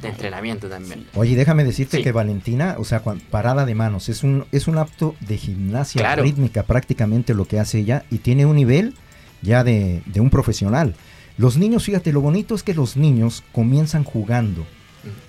De 0.00 0.08
entrenamiento 0.08 0.68
también. 0.68 1.06
Oye, 1.14 1.36
déjame 1.36 1.62
decirte 1.62 1.98
Sí. 1.98 2.02
que 2.02 2.10
Valentina, 2.12 2.76
o 2.78 2.84
sea, 2.84 3.00
cuan- 3.00 3.20
parada 3.20 3.66
de 3.66 3.74
manos, 3.74 4.08
es 4.08 4.22
un, 4.22 4.46
es 4.50 4.66
un 4.66 4.78
acto 4.78 5.14
de 5.20 5.36
gimnasia 5.36 6.00
Claro. 6.00 6.22
rítmica 6.22 6.62
prácticamente 6.62 7.34
lo 7.34 7.44
que 7.46 7.60
hace 7.60 7.80
ella 7.80 8.04
y 8.10 8.18
tiene 8.18 8.46
un 8.46 8.56
nivel 8.56 8.94
ya 9.42 9.62
de, 9.62 10.02
de 10.06 10.20
un 10.20 10.30
profesional. 10.30 10.94
Los 11.36 11.58
niños, 11.58 11.84
fíjate, 11.84 12.12
lo 12.12 12.22
bonito 12.22 12.54
es 12.54 12.62
que 12.62 12.72
los 12.74 12.96
niños 12.96 13.44
comienzan 13.52 14.04
jugando. 14.04 14.66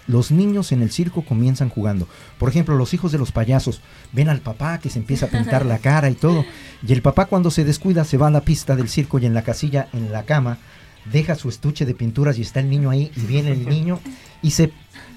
Los 0.08 0.32
niños 0.32 0.72
en 0.72 0.82
el 0.82 0.92
circo 0.92 1.24
comienzan 1.26 1.70
jugando. 1.70 2.08
Por 2.38 2.48
ejemplo, 2.48 2.76
los 2.78 2.94
hijos 2.94 3.12
de 3.12 3.18
los 3.18 3.32
payasos 3.32 3.82
ven 4.12 4.30
al 4.30 4.40
papá 4.40 4.78
que 4.80 4.90
se 4.90 5.00
empieza 5.00 5.26
a 5.26 5.30
pintar 5.30 5.66
la 5.66 5.78
cara 5.80 6.10
y 6.10 6.14
todo. 6.16 6.46
Y 6.88 6.94
el 6.94 7.02
papá 7.02 7.26
cuando 7.26 7.50
se 7.52 7.66
descuida 7.66 8.06
se 8.06 8.18
va 8.18 8.28
a 8.28 8.32
la 8.32 8.42
pista 8.42 8.76
del 8.76 8.88
circo 8.88 9.18
y 9.20 9.26
en 9.26 9.34
la 9.34 9.42
casilla, 9.42 9.90
en 9.94 10.12
la 10.12 10.24
cama, 10.24 10.60
deja 11.12 11.36
su 11.36 11.50
estuche 11.50 11.86
de 11.86 11.94
pinturas 11.94 12.38
y 12.38 12.42
está 12.42 12.60
el 12.60 12.70
niño 12.70 12.90
ahí 12.90 13.12
y 13.16 13.22
viene 13.22 13.52
el 13.52 13.66
niño 13.70 14.00
y 14.42 14.52
se 14.52 14.72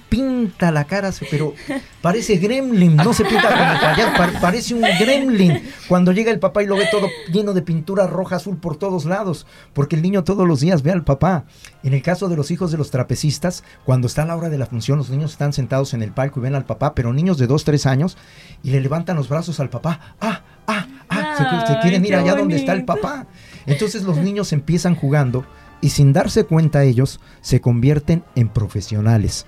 pinta 0.09 0.71
la 0.71 0.85
cara, 0.85 1.11
pero 1.31 1.55
parece 2.01 2.37
gremlin, 2.37 2.97
no 2.97 3.13
se 3.13 3.25
pinta 3.25 3.49
como 3.49 3.81
payaso, 3.81 4.41
parece 4.41 4.75
un 4.75 4.83
gremlin. 4.83 5.63
Cuando 5.89 6.13
llega 6.13 6.31
el 6.31 6.39
papá 6.39 6.63
y 6.63 6.67
lo 6.67 6.77
ve 6.77 6.87
todo 6.91 7.09
lleno 7.33 7.53
de 7.53 7.63
pintura 7.63 8.07
roja, 8.07 8.37
azul 8.37 8.57
por 8.57 8.77
todos 8.77 9.05
lados, 9.05 9.47
porque 9.73 9.97
el 9.97 10.03
niño 10.03 10.25
todos 10.25 10.47
los 10.47 10.61
días 10.61 10.83
ve 10.83 10.93
al 10.93 11.05
papá. 11.05 11.45
En 11.83 11.93
el 11.93 12.03
caso 12.03 12.29
de 12.29 12.37
los 12.37 12.51
hijos 12.51 12.71
de 12.71 12.79
los 12.79 12.91
trapecistas, 12.91 13.65
cuando 13.85 14.07
está 14.07 14.25
la 14.25 14.37
hora 14.37 14.49
de 14.49 14.59
la 14.59 14.67
función, 14.67 14.99
los 14.99 15.11
niños 15.11 15.33
están 15.33 15.53
sentados 15.53 15.95
en 15.95 16.03
el 16.03 16.13
palco 16.13 16.41
y 16.41 16.45
ven 16.45 16.55
al 16.55 16.65
papá, 16.65 16.95
pero 16.95 17.13
niños 17.13 17.39
de 17.39 17.47
2, 17.47 17.65
3 17.65 17.87
años, 17.87 18.17
y 18.63 18.71
le 18.71 18.81
levantan 18.81 19.17
los 19.17 19.29
brazos 19.29 19.61
al 19.61 19.71
papá. 19.71 20.15
¡Ah, 20.21 20.43
ah, 20.67 20.87
ah! 21.09 21.67
Se, 21.67 21.79
quieren 21.81 22.05
ir 22.07 22.15
allá 22.15 22.35
donde 22.35 22.57
está 22.57 22.73
el 22.73 22.85
papá. 22.85 23.27
Entonces 23.67 24.05
los 24.05 24.17
niños 24.17 24.53
empiezan 24.53 24.95
jugando 24.95 25.45
y 25.81 25.91
sin 25.91 26.13
darse 26.13 26.45
cuenta 26.45 26.85
ellos 26.85 27.21
se 27.41 27.61
convierten 27.61 28.25
en 28.35 28.49
profesionales. 28.49 29.47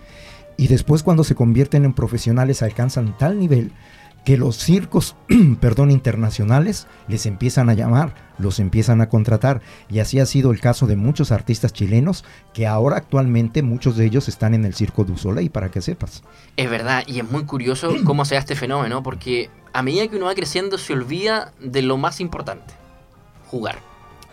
Y 0.56 0.66
después 0.66 1.02
cuando 1.02 1.25
se 1.25 1.35
convierten 1.35 1.85
en 1.85 1.94
profesionales 1.94 2.62
alcanzan 2.62 3.16
tal 3.16 3.38
nivel 3.38 3.73
que 4.28 4.37
los 4.37 4.56
circos, 4.56 5.16
perdón, 5.61 5.90
internacionales 5.90 6.87
les 7.08 7.25
empiezan 7.25 7.70
a 7.70 7.75
llamar, 7.75 8.14
los 8.38 8.58
empiezan 8.58 9.00
a 9.00 9.08
contratar. 9.08 9.62
Y 9.88 10.00
así 10.00 10.20
ha 10.20 10.26
sido 10.26 10.50
el 10.50 10.61
caso 10.61 10.87
de 10.87 10.97
muchos 10.97 11.32
artistas 11.32 11.73
chilenos 11.73 12.26
que 12.52 12.66
ahora 12.66 12.97
actualmente 12.97 13.62
muchos 13.62 13.97
de 13.97 14.04
ellos 14.04 14.28
están 14.28 14.52
en 14.52 14.66
el 14.66 14.75
Circo 14.75 15.04
du 15.04 15.16
Soleil, 15.16 15.50
para 15.50 15.70
que 15.70 15.80
sepas. 15.80 16.23
Es 16.58 16.68
verdad, 16.68 17.04
y 17.06 17.20
es 17.20 17.30
muy 17.30 17.44
curioso 17.44 17.90
cómo 18.04 18.26
se 18.26 18.35
da 18.35 18.40
este 18.40 18.54
fenómeno, 18.54 19.02
porque 19.02 19.49
a 19.73 19.82
medida 19.82 20.08
que 20.08 20.16
uno 20.16 20.26
va 20.26 20.35
creciendo 20.35 20.76
se 20.76 20.92
olvida 20.92 21.52
de 21.61 21.80
lo 21.80 21.97
más 21.97 22.20
importante, 22.20 22.75
jugar. 23.47 23.78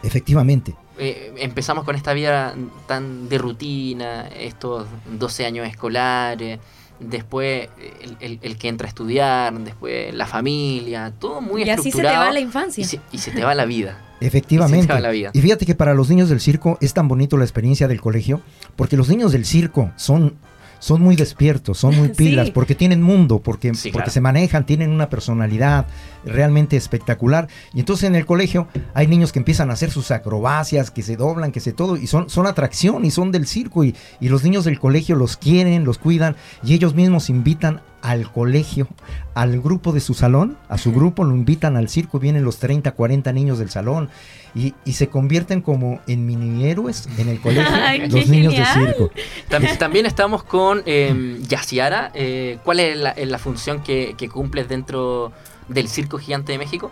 Efectivamente. 0.03 0.75
Eh, 0.97 1.33
empezamos 1.37 1.83
con 1.83 1.95
esta 1.95 2.13
vida 2.13 2.55
tan 2.87 3.27
de 3.27 3.37
rutina, 3.37 4.27
estos 4.27 4.87
12 5.19 5.45
años 5.45 5.67
escolares, 5.67 6.59
después 6.99 7.67
el, 8.21 8.57
que 8.57 8.67
entra 8.69 8.87
a 8.87 8.89
estudiar, 8.89 9.53
después 9.59 10.13
la 10.13 10.25
familia, 10.25 11.11
todo 11.19 11.41
muy 11.41 11.63
y 11.63 11.69
así 11.69 11.91
se 11.91 11.97
te 12.01 12.03
va 12.07 12.31
la 12.31 12.39
infancia. 12.39 12.81
Y 13.11 13.17
se, 13.17 13.31
te 13.31 13.43
va 13.43 13.53
la 13.53 13.65
vida. 13.65 14.01
Efectivamente. 14.21 14.93
Y, 15.13 15.37
y 15.37 15.41
fíjate 15.41 15.65
que 15.65 15.75
para 15.75 15.93
los 15.93 16.09
niños 16.09 16.29
del 16.29 16.39
circo 16.39 16.77
es 16.79 16.93
tan 16.93 17.07
bonito 17.07 17.35
la 17.37 17.43
experiencia 17.43 17.87
del 17.87 17.99
colegio, 17.99 18.41
porque 18.77 18.95
los 18.95 19.09
niños 19.09 19.33
del 19.33 19.45
circo 19.45 19.91
son 19.97 20.35
son 20.79 21.01
muy 21.01 21.15
despiertos, 21.15 21.77
son 21.77 21.95
muy 21.95 22.09
pilas, 22.17 22.51
porque 22.51 22.75
tienen 22.75 23.01
mundo, 23.01 23.39
porque, 23.39 23.71
porque 23.91 24.09
se 24.09 24.21
manejan, 24.21 24.65
tienen 24.65 24.91
una 24.91 25.09
personalidad 25.09 25.87
realmente 26.25 26.77
espectacular. 26.77 27.47
Y 27.73 27.79
entonces 27.79 28.07
en 28.07 28.15
el 28.15 28.25
colegio 28.25 28.67
hay 28.93 29.07
niños 29.07 29.31
que 29.31 29.39
empiezan 29.39 29.69
a 29.69 29.73
hacer 29.73 29.91
sus 29.91 30.11
acrobacias, 30.11 30.91
que 30.91 31.03
se 31.03 31.15
doblan, 31.15 31.51
que 31.51 31.59
se 31.59 31.73
todo, 31.73 31.97
y 31.97 32.07
son, 32.07 32.29
son 32.29 32.47
atracción 32.47 33.05
y 33.05 33.11
son 33.11 33.31
del 33.31 33.47
circo. 33.47 33.83
Y, 33.83 33.95
y 34.19 34.29
los 34.29 34.43
niños 34.43 34.65
del 34.65 34.79
colegio 34.79 35.15
los 35.15 35.37
quieren, 35.37 35.85
los 35.85 35.97
cuidan, 35.97 36.35
y 36.63 36.73
ellos 36.73 36.95
mismos 36.95 37.29
invitan 37.29 37.81
al 38.05 38.31
colegio, 38.31 38.87
al 39.33 39.59
grupo 39.59 39.91
de 39.91 39.99
su 39.99 40.13
salón, 40.13 40.57
a 40.69 40.77
su 40.77 40.93
grupo, 40.93 41.23
lo 41.23 41.35
invitan 41.35 41.75
al 41.75 41.89
circo, 41.89 42.19
vienen 42.19 42.43
los 42.43 42.59
30, 42.59 42.91
40 42.91 43.33
niños 43.33 43.57
del 43.57 43.71
salón 43.71 44.09
y, 44.53 44.75
se 44.93 45.09
convierten 45.09 45.61
como 45.61 45.99
en 46.05 46.27
mini 46.27 46.65
héroes 46.65 47.09
en 47.17 47.29
el 47.29 47.41
colegio, 47.41 47.75
los 48.07 48.27
niños 48.27 48.53
de 48.55 48.63
circo. 48.63 49.11
También, 49.79 50.05
estamos 50.05 50.43
con 50.43 50.83
eh, 50.85 51.39
Yaciara. 51.47 52.11
Eh, 52.13 52.59
¿Cuál 52.63 52.79
es 52.79 52.95
la, 52.95 53.39
función 53.39 53.81
que, 53.81 54.15
cumples 54.31 54.69
dentro 54.69 55.31
del 55.67 55.87
Circo 55.87 56.19
Gigante 56.19 56.51
de 56.51 56.59
México? 56.59 56.91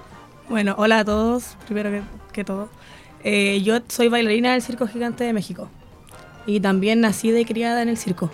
Bueno, 0.49 0.73
hola 0.79 0.99
a 0.99 1.05
todos, 1.05 1.57
primero 1.67 1.91
que, 2.31 2.43
todo. 2.43 2.69
Eh, 3.23 3.61
yo 3.63 3.79
soy 3.87 4.09
bailarina 4.09 4.53
del 4.53 4.63
Circo 4.63 4.87
Gigante 4.87 5.23
de 5.23 5.31
México 5.31 5.69
y 6.47 6.59
también 6.59 7.01
nací 7.01 7.29
de 7.29 7.45
criada 7.45 7.83
en 7.83 7.89
el 7.89 7.97
circo. 7.97 8.31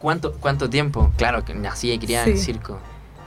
¿Cuánto, 0.00 0.32
cuánto 0.32 0.70
tiempo? 0.70 1.12
Claro, 1.16 1.44
que 1.44 1.54
nací 1.54 1.92
y 1.92 1.98
criada 1.98 2.26
en 2.26 2.32
el 2.32 2.38
circo. 2.38 2.80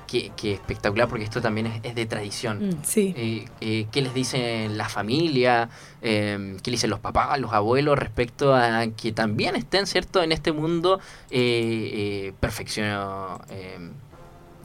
Qué, 0.08 0.32
espectacular, 0.54 1.08
porque 1.08 1.24
esto 1.24 1.42
también 1.42 1.82
es, 1.84 1.96
de 1.96 2.06
tradición. 2.06 2.70
Mm, 2.70 2.72
sí. 2.84 3.14
Eh, 3.18 3.46
eh, 3.62 3.88
¿Qué 3.92 4.02
les 4.04 4.14
dice 4.14 4.70
la 4.70 4.88
familia? 4.88 5.70
Eh, 6.04 6.58
¿Qué 6.62 6.70
le 6.70 6.76
dicen 6.76 6.92
los 6.92 7.00
papás, 7.00 7.40
los 7.40 7.52
abuelos 7.52 7.98
respecto 7.98 8.56
a 8.56 8.86
que 8.96 9.12
también 9.12 9.56
estén, 9.56 9.88
¿cierto?, 9.88 10.22
en 10.22 10.32
este 10.32 10.52
mundo 10.52 11.00
eh, 11.32 12.34
perfeccionado. 12.40 13.42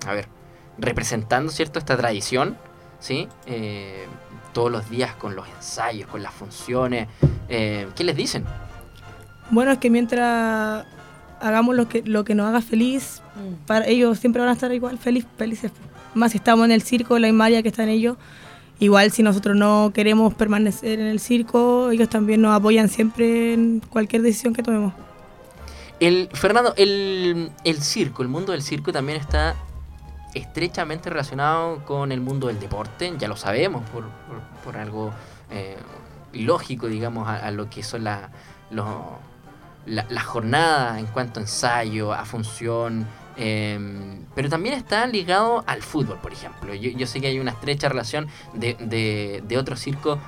a 0.06 0.12
ver, 0.12 0.28
representando, 0.76 1.50
¿cierto?, 1.50 1.78
esta 1.78 1.96
tradición, 1.96 2.58
¿sí? 3.00 3.28
todos 4.52 4.70
los 4.70 4.90
días 4.90 5.14
con 5.14 5.34
los 5.34 5.48
ensayos, 5.48 6.08
con 6.08 6.22
las 6.22 6.34
funciones. 6.34 7.08
¿Qué 7.48 8.04
les 8.04 8.16
dicen? 8.16 8.44
Bueno, 9.50 9.72
es 9.72 9.78
que 9.78 9.88
mientras 9.88 10.84
hagamos 11.40 11.76
lo 11.76 11.88
que, 11.88 12.02
lo 12.02 12.24
que 12.24 12.34
nos 12.34 12.46
haga 12.46 12.60
feliz, 12.60 13.22
mm. 13.36 13.66
para 13.66 13.86
ellos 13.86 14.18
siempre 14.18 14.40
van 14.40 14.50
a 14.50 14.52
estar 14.52 14.72
igual 14.72 14.98
feliz, 14.98 15.26
felices. 15.36 15.72
Más 16.14 16.32
si 16.32 16.38
estamos 16.38 16.64
en 16.64 16.72
el 16.72 16.82
circo, 16.82 17.18
la 17.18 17.28
imagen 17.28 17.62
que 17.62 17.68
está 17.68 17.82
en 17.82 17.90
ellos, 17.90 18.16
igual 18.78 19.10
si 19.10 19.22
nosotros 19.22 19.56
no 19.56 19.92
queremos 19.94 20.34
permanecer 20.34 21.00
en 21.00 21.06
el 21.06 21.20
circo, 21.20 21.90
ellos 21.90 22.08
también 22.08 22.40
nos 22.40 22.54
apoyan 22.54 22.88
siempre 22.88 23.54
en 23.54 23.80
cualquier 23.88 24.22
decisión 24.22 24.54
que 24.54 24.62
tomemos. 24.62 24.92
El, 26.00 26.28
Fernando, 26.32 26.74
el, 26.76 27.50
circo, 27.80 28.22
el 28.22 28.28
mundo 28.28 28.52
del 28.52 28.62
circo 28.62 28.92
también 28.92 29.20
está 29.20 29.56
estrechamente 30.32 31.10
relacionado 31.10 31.84
con 31.84 32.12
el 32.12 32.20
mundo 32.20 32.46
del 32.46 32.60
deporte, 32.60 33.12
ya 33.18 33.26
lo 33.26 33.36
sabemos, 33.36 33.82
por, 33.90 34.76
algo 34.76 35.12
eh, 35.50 35.76
lógico, 36.34 36.86
digamos, 36.86 37.26
a, 37.26 37.50
lo 37.50 37.68
que 37.68 37.82
son 37.82 38.04
la, 38.04 38.30
los 38.70 38.86
la, 39.88 40.22
jornada 40.22 40.98
en 40.98 41.06
cuanto 41.06 41.40
a 41.40 41.42
ensayo, 41.42 42.12
a 42.12 42.24
función, 42.24 43.06
em, 43.36 44.24
pero 44.34 44.48
también 44.48 44.74
está 44.74 45.06
ligado 45.06 45.64
al 45.66 45.82
fútbol, 45.82 46.18
por 46.20 46.32
ejemplo. 46.32 46.74
Yo, 46.74 47.06
sé 47.06 47.20
que 47.20 47.28
hay 47.28 47.38
una 47.38 47.52
estrecha 47.52 47.88
relación 47.88 48.28
de, 48.54 48.74
de, 48.74 49.42
de 49.46 49.58
otros 49.58 49.80
circos 49.80 50.18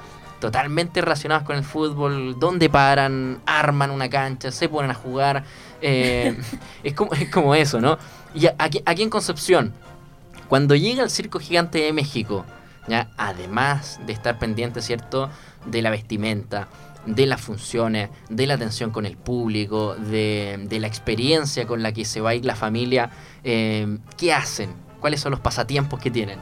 totalmente 0.41 1.01
relacionados 1.01 1.45
con 1.45 1.57
el 1.57 1.63
fútbol, 1.63 2.39
donde 2.41 2.69
paran, 2.69 3.41
arman 3.47 3.91
una 3.91 4.09
cancha, 4.09 4.51
se 4.51 4.69
ponen 4.69 4.91
a 4.91 4.95
jugar. 4.95 5.45
Em, 5.81 6.37
es, 6.83 6.95
como, 6.95 7.13
es 7.13 7.31
como 7.31 7.55
eso, 7.55 7.81
¿no? 7.81 7.99
Y 8.35 8.47
aquí, 8.59 8.83
aquí 8.85 9.03
en 9.03 9.11
Concepción, 9.11 9.73
cuando 10.49 10.75
llega 10.75 11.05
el 11.05 11.11
Circo 11.11 11.39
Gigante 11.39 11.79
de 11.79 11.93
México, 11.93 12.45
¿ya? 12.89 13.11
además 13.17 14.01
de 14.07 14.13
estar 14.13 14.39
pendiente, 14.39 14.83
¿cierto?, 14.83 15.31
de 15.67 15.83
la 15.83 15.91
vestimenta, 15.91 16.69
de 17.07 17.27
las 17.27 17.41
funciones, 17.41 18.11
de 18.29 18.47
la 18.47 18.55
atención 18.55 18.91
con 18.91 19.07
el 19.07 19.17
público, 19.17 19.95
de, 19.95 20.67
la 20.71 20.87
experiencia 20.87 21.67
con 21.67 21.83
la 21.83 21.93
que 21.93 22.05
se 22.05 22.21
va 22.21 22.31
a 22.31 22.35
ir 22.35 22.45
la 22.45 22.57
familia. 22.57 23.11
Eh, 23.45 23.99
¿Qué 24.17 24.33
hacen? 24.33 24.71
¿Cuáles 25.01 25.21
son 25.21 25.31
los 25.31 25.41
pasatiempos 25.41 25.99
que 25.99 26.11
tienen? 26.11 26.39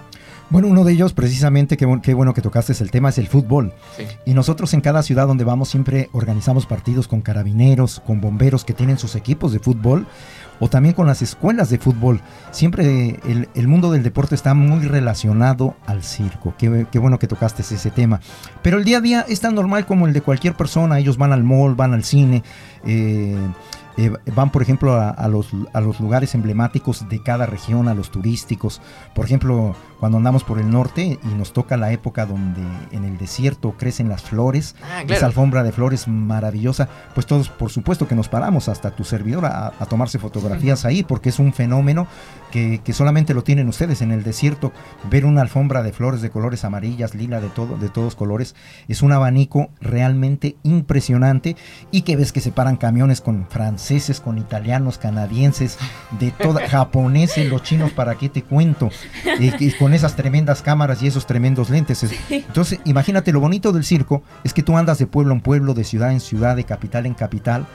Bueno, 0.50 0.68
uno 0.68 0.82
de 0.82 0.94
ellos, 0.94 1.12
precisamente, 1.12 1.76
qué, 1.76 2.14
bueno 2.14 2.32
que 2.32 2.40
tocaste 2.40 2.72
el 2.82 2.90
tema, 2.90 3.10
es 3.10 3.18
el 3.18 3.28
fútbol. 3.28 3.74
Y 4.24 4.32
nosotros 4.32 4.72
en 4.72 4.80
cada 4.80 5.02
ciudad 5.02 5.26
donde 5.26 5.44
vamos 5.44 5.68
siempre 5.68 6.08
organizamos 6.12 6.64
partidos 6.64 7.06
con 7.06 7.20
carabineros, 7.20 8.00
con 8.00 8.22
bomberos 8.22 8.64
que 8.64 8.72
tienen 8.72 8.98
sus 8.98 9.14
equipos 9.14 9.52
de 9.52 9.58
fútbol 9.58 10.06
o 10.60 10.68
también 10.68 10.94
con 10.94 11.06
las 11.06 11.22
escuelas 11.22 11.70
de 11.70 11.78
fútbol. 11.78 12.20
Siempre 12.50 13.20
el, 13.54 13.68
mundo 13.68 13.90
del 13.90 14.02
deporte 14.02 14.34
está 14.34 14.54
muy 14.54 14.86
relacionado 14.86 15.76
al 15.86 16.02
circo. 16.02 16.54
Qué, 16.58 16.98
bueno 16.98 17.18
que 17.18 17.26
tocaste 17.26 17.62
ese 17.62 17.90
tema. 17.90 18.20
Pero 18.62 18.78
el 18.78 18.84
día 18.84 18.98
a 18.98 19.00
día 19.00 19.24
es 19.28 19.40
tan 19.40 19.54
normal 19.54 19.86
como 19.86 20.06
el 20.06 20.12
de 20.12 20.20
cualquier 20.20 20.54
persona. 20.54 20.98
Ellos 20.98 21.16
van 21.16 21.32
al 21.32 21.44
mall, 21.44 21.74
van 21.74 21.94
al 21.94 22.04
cine. 22.04 22.42
Eh, 22.84 23.36
eh, 23.98 24.12
van, 24.32 24.52
por 24.52 24.62
ejemplo, 24.62 24.94
a, 24.94 25.26
los, 25.26 25.48
a, 25.72 25.80
los, 25.80 25.98
lugares 25.98 26.36
emblemáticos 26.36 27.08
de 27.08 27.20
cada 27.20 27.46
región, 27.46 27.88
a 27.88 27.94
los 27.94 28.12
turísticos. 28.12 28.80
Por 29.12 29.24
ejemplo, 29.24 29.74
cuando 29.98 30.18
andamos 30.18 30.44
por 30.44 30.60
el 30.60 30.70
norte 30.70 31.18
y 31.20 31.34
nos 31.34 31.52
toca 31.52 31.76
la 31.76 31.90
época 31.90 32.24
donde 32.24 32.62
en 32.92 33.02
el 33.02 33.18
desierto 33.18 33.74
crecen 33.76 34.08
las 34.08 34.22
flores, 34.22 34.76
ah, 34.84 35.02
esa 35.08 35.26
alfombra 35.26 35.64
de 35.64 35.72
flores 35.72 36.06
maravillosa, 36.06 36.88
pues 37.12 37.26
todos, 37.26 37.48
por 37.48 37.70
supuesto 37.70 38.06
que 38.06 38.14
nos 38.14 38.28
paramos, 38.28 38.68
hasta 38.68 38.92
tu 38.92 39.02
servidor, 39.02 39.46
a, 39.46 39.72
tomarse 39.88 40.20
fotografías 40.20 40.84
ahí, 40.84 41.02
porque 41.02 41.30
es 41.30 41.40
un 41.40 41.52
fenómeno 41.52 42.06
que, 42.52 42.80
solamente 42.92 43.34
lo 43.34 43.42
tienen 43.42 43.66
ustedes 43.66 44.00
en 44.00 44.12
el 44.12 44.22
desierto. 44.22 44.70
Ver 45.10 45.26
una 45.26 45.40
alfombra 45.40 45.82
de 45.82 45.92
flores 45.92 46.22
de 46.22 46.30
colores 46.30 46.64
amarillas, 46.64 47.16
lila, 47.16 47.40
de, 47.40 47.48
todo, 47.48 47.76
de 47.76 47.88
todos 47.88 48.14
colores, 48.14 48.54
es 48.86 49.02
un 49.02 49.10
abanico 49.10 49.70
realmente 49.80 50.54
impresionante 50.62 51.56
y 51.90 52.02
que 52.02 52.14
ves 52.14 52.30
que 52.30 52.40
se 52.40 52.52
paran 52.52 52.76
camiones 52.76 53.20
con 53.20 53.48
francés 53.48 53.87
franceses, 53.88 54.20
con 54.20 54.36
italianos, 54.38 54.98
canadienses, 54.98 55.78
de 56.18 56.30
toda, 56.30 56.68
japoneses, 56.68 57.48
los 57.48 57.62
chinos, 57.62 57.90
¿para 57.92 58.14
qué 58.16 58.28
te 58.28 58.42
cuento? 58.42 58.90
Y, 59.40 59.64
y 59.64 59.72
con 59.72 59.94
esas 59.94 60.14
tremendas 60.14 60.60
cámaras 60.62 61.02
y 61.02 61.06
esos 61.06 61.26
tremendos 61.26 61.70
lentes. 61.70 62.02
Es- 62.04 62.12
Entonces, 62.30 62.80
imagínate, 62.84 63.32
lo 63.32 63.40
bonito 63.40 63.72
del 63.72 63.84
circo 63.84 64.22
es 64.44 64.52
que 64.52 64.62
tú 64.62 64.76
andas 64.76 64.98
de 64.98 65.06
pueblo 65.06 65.32
en 65.32 65.40
pueblo, 65.40 65.72
de 65.74 65.84
ciudad 65.84 66.12
en 66.12 66.20
ciudad, 66.20 66.54
de 66.56 66.64
capital 66.64 67.06
en 67.06 67.14
capital, 67.14 67.66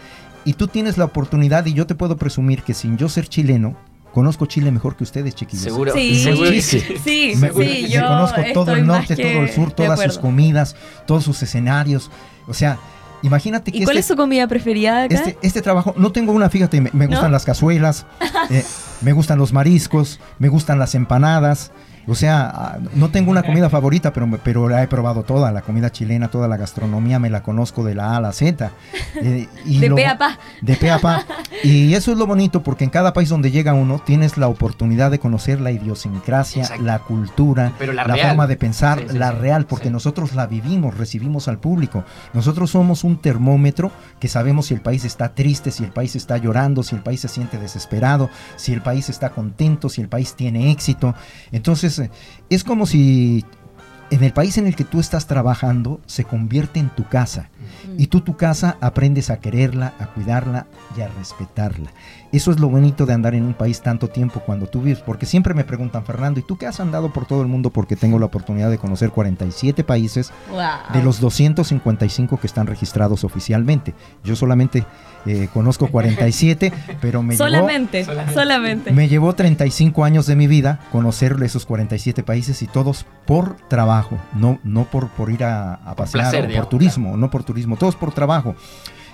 y 0.46 0.54
tú 0.54 0.68
tienes 0.68 0.98
la 0.98 1.06
oportunidad, 1.06 1.66
y 1.66 1.74
yo 1.74 1.88
te 1.88 1.96
puedo 1.96 2.16
presumir 2.18 2.62
que 2.64 2.74
sin 2.76 2.98
yo 2.98 3.10
ser 3.10 3.28
chileno, 3.28 3.76
conozco 4.14 4.46
Chile 4.46 4.72
mejor 4.72 4.96
que 4.96 5.04
ustedes, 5.06 5.34
chiquillos. 5.34 5.64
Seguro, 5.64 5.94
Sí. 5.94 6.22
seguro 6.22 6.52
que 6.52 6.62
Sí. 6.62 6.80
sí. 6.80 6.96
Sí, 7.04 7.34
Me, 7.38 7.50
sí, 7.50 7.56
me 7.58 7.90
yo 7.90 8.02
conozco 8.06 8.42
todo 8.54 8.66
estoy 8.66 8.80
el 8.82 8.86
norte, 8.88 9.16
todo 9.16 9.42
el 9.44 9.50
sur, 9.50 9.72
todas 9.72 10.00
sus 10.00 10.20
comidas, 10.20 10.76
todos 11.08 11.24
sus 11.24 11.42
escenarios. 11.42 12.12
O 12.48 12.54
sea, 12.54 12.78
imagínate 13.24 13.72
que 13.72 13.80
¿Y 13.80 13.84
cuál 13.84 13.98
este, 13.98 14.02
es 14.02 14.06
su 14.06 14.16
comida 14.16 14.48
preferida 14.48 15.04
acá? 15.04 15.16
este, 15.16 15.38
este 15.42 15.62
trabajo, 15.62 15.96
no 15.98 16.12
tengo 16.12 16.32
una, 16.32 16.50
fíjate, 16.50 16.80
me, 16.80 16.92
me 16.94 17.08
gustan 17.08 17.26
¿No? 17.28 17.32
las 17.32 17.46
cazuelas, 17.46 18.06
eh, 18.52 18.64
me 19.04 19.12
gustan 19.14 19.38
los 19.40 19.54
mariscos, 19.54 20.20
me 20.40 20.48
gustan 20.50 20.80
las 20.80 20.96
empanadas. 20.96 21.72
O 22.06 22.16
sea, 22.16 22.52
ah, 22.54 22.78
no 22.96 23.12
tengo 23.12 23.32
una 23.32 23.44
comida 23.44 23.70
favorita, 23.70 24.12
pero, 24.12 24.28
me- 24.28 24.38
pero 24.38 24.68
la 24.68 24.84
he 24.84 24.90
probado 24.90 25.24
toda, 25.24 25.54
la 25.54 25.62
comida 25.62 25.90
chilena, 25.90 26.28
toda 26.28 26.50
la 26.50 26.58
gastronomía, 26.58 27.18
me 27.18 27.30
la 27.30 27.44
conozco 27.44 27.82
de 27.86 27.96
la 27.96 28.12
A 28.12 28.18
a 28.18 28.22
la 28.22 28.34
Z. 28.34 28.72
Eh, 29.22 29.48
y 29.66 29.80
de 29.80 29.90
lo- 29.90 29.96
pe 29.96 30.08
a 30.08 30.18
pa. 30.18 30.38
de 30.62 30.76
pe 30.76 30.90
a 30.92 30.98
pa. 31.00 31.24
Y 31.64 31.94
eso 31.94 32.12
es 32.12 32.18
lo 32.18 32.26
bonito 32.28 32.62
porque 32.62 32.84
en 32.84 32.90
cada 32.90 33.14
país 33.14 33.30
donde 33.30 33.52
llega 33.52 33.74
uno 33.74 34.00
tienes 34.00 34.38
la 34.38 34.50
oportunidad 34.50 35.12
de 35.12 35.20
conocer 35.20 35.62
la 35.62 35.72
idiosincrasia, 35.72 36.64
Exacto. 36.64 36.84
la 36.84 37.00
cultura, 37.00 37.72
Pero 37.80 37.94
la 37.94 38.04
real. 38.04 38.28
forma 38.28 38.48
de 38.48 38.58
pensar, 38.58 39.00
Sí, 39.00 39.06
sí, 39.12 39.18
la 39.18 39.32
real, 39.32 39.66
porque 39.66 39.86
Sí. 39.88 39.92
nosotros 39.94 40.34
la 40.36 40.48
vivimos, 40.48 40.98
recibimos 40.98 41.48
al 41.48 41.60
público. 41.60 42.04
Nosotros 42.34 42.72
somos 42.72 43.06
un 43.06 43.18
termómetro 43.18 43.92
que 44.20 44.28
sabemos 44.28 44.66
si 44.66 44.74
el 44.74 44.82
país 44.82 45.06
está 45.06 45.30
triste, 45.36 45.72
si 45.72 45.86
el 45.86 45.92
país 45.92 46.18
está 46.18 46.36
llorando, 46.38 46.84
si 46.84 46.96
el 46.96 47.02
país 47.02 47.22
se 47.22 47.30
siente 47.30 47.58
desesperado, 47.58 48.30
si 48.58 48.74
el 48.74 48.82
país 48.82 48.93
está 48.98 49.30
contento, 49.30 49.90
si 49.90 50.02
el 50.02 50.10
país 50.10 50.36
tiene 50.36 50.72
éxito. 50.72 51.16
Entonces, 51.52 52.00
eh, 52.00 52.12
es 52.50 52.64
como 52.64 52.86
si 52.86 53.46
en 54.10 54.24
el 54.24 54.34
país 54.34 54.58
en 54.58 54.68
el 54.68 54.76
que 54.76 54.84
tú 54.84 55.00
estás 55.00 55.28
trabajando 55.28 56.02
se 56.06 56.24
convierte 56.24 56.80
en 56.80 56.90
tu 56.90 57.04
casa. 57.08 57.50
Y 57.98 58.08
tú 58.08 58.22
tu 58.22 58.36
casa 58.38 58.78
aprendes 58.82 59.30
a 59.30 59.40
quererla, 59.40 59.94
a 60.00 60.08
cuidarla 60.08 60.68
y 60.98 61.02
a 61.02 61.08
respetarla. 61.08 61.92
Eso 62.32 62.50
es 62.52 62.60
lo 62.60 62.68
bonito 62.68 63.06
de 63.06 63.14
andar 63.14 63.36
en 63.36 63.44
un 63.44 63.54
país 63.54 63.82
tanto 63.82 64.08
tiempo 64.08 64.40
cuando 64.40 64.66
tú 64.66 64.82
vives, 64.82 65.00
porque 65.02 65.26
siempre 65.28 65.54
me 65.54 65.64
preguntan, 65.64 66.04
Fernando, 66.04 66.40
¿y 66.40 66.44
tú 66.44 66.58
qué 66.58 66.66
has 66.66 66.80
andado 66.80 67.14
por 67.14 67.28
todo 67.28 67.42
el 67.44 67.48
mundo? 67.48 67.70
Porque 67.70 67.96
tengo 67.96 68.18
la 68.18 68.26
oportunidad 68.26 68.72
de 68.72 68.78
conocer 68.80 69.12
47 69.12 69.84
países 69.84 70.32
Wow. 70.50 70.94
de 70.94 71.04
los 71.04 71.20
255 71.20 72.40
que 72.40 72.48
están 72.48 72.66
registrados 72.68 73.24
oficialmente. 73.24 73.94
Yo 74.24 74.36
solamente 74.36 74.84
eh, 75.26 75.48
conozco 75.54 75.88
47, 75.88 76.74
pero 77.02 77.22
me 77.22 77.36
llevó, 77.36 77.46
solamente, 77.46 78.06
solamente. 78.34 78.92
me 78.92 79.08
llevó 79.08 79.34
35 79.34 80.04
años 80.04 80.26
de 80.26 80.36
mi 80.36 80.48
vida 80.48 80.80
conocer 80.92 81.38
esos 81.44 81.66
47 81.66 82.24
países 82.24 82.62
y 82.62 82.68
todos 82.68 83.06
por 83.26 83.56
trabajo, 83.68 84.18
no, 84.34 84.60
no 84.64 84.86
por, 84.86 85.10
por 85.10 85.30
ir 85.32 85.44
a, 85.44 85.76
a 85.76 85.96
pasear 85.96 86.24
placer, 86.24 86.40
o 86.40 86.44
por 86.44 86.50
digamos, 86.50 86.70
turismo, 86.70 87.18
no 87.18 87.30
por 87.30 87.44
turismo, 87.44 87.53
todos 87.78 87.96
por 87.96 88.14
trabajo. 88.14 88.56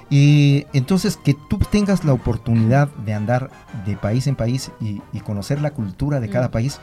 Y 0.09 0.65
entonces 0.73 1.17
que 1.17 1.35
tú 1.49 1.59
tengas 1.59 2.03
la 2.03 2.13
oportunidad 2.13 2.87
de 3.05 3.13
andar 3.13 3.51
de 3.85 3.95
país 3.95 4.25
en 4.27 4.35
país 4.35 4.71
y, 4.81 5.01
y 5.13 5.19
conocer 5.19 5.61
la 5.61 5.71
cultura 5.71 6.19
de 6.19 6.29
cada 6.29 6.47
Mm. 6.47 6.51
país, 6.51 6.79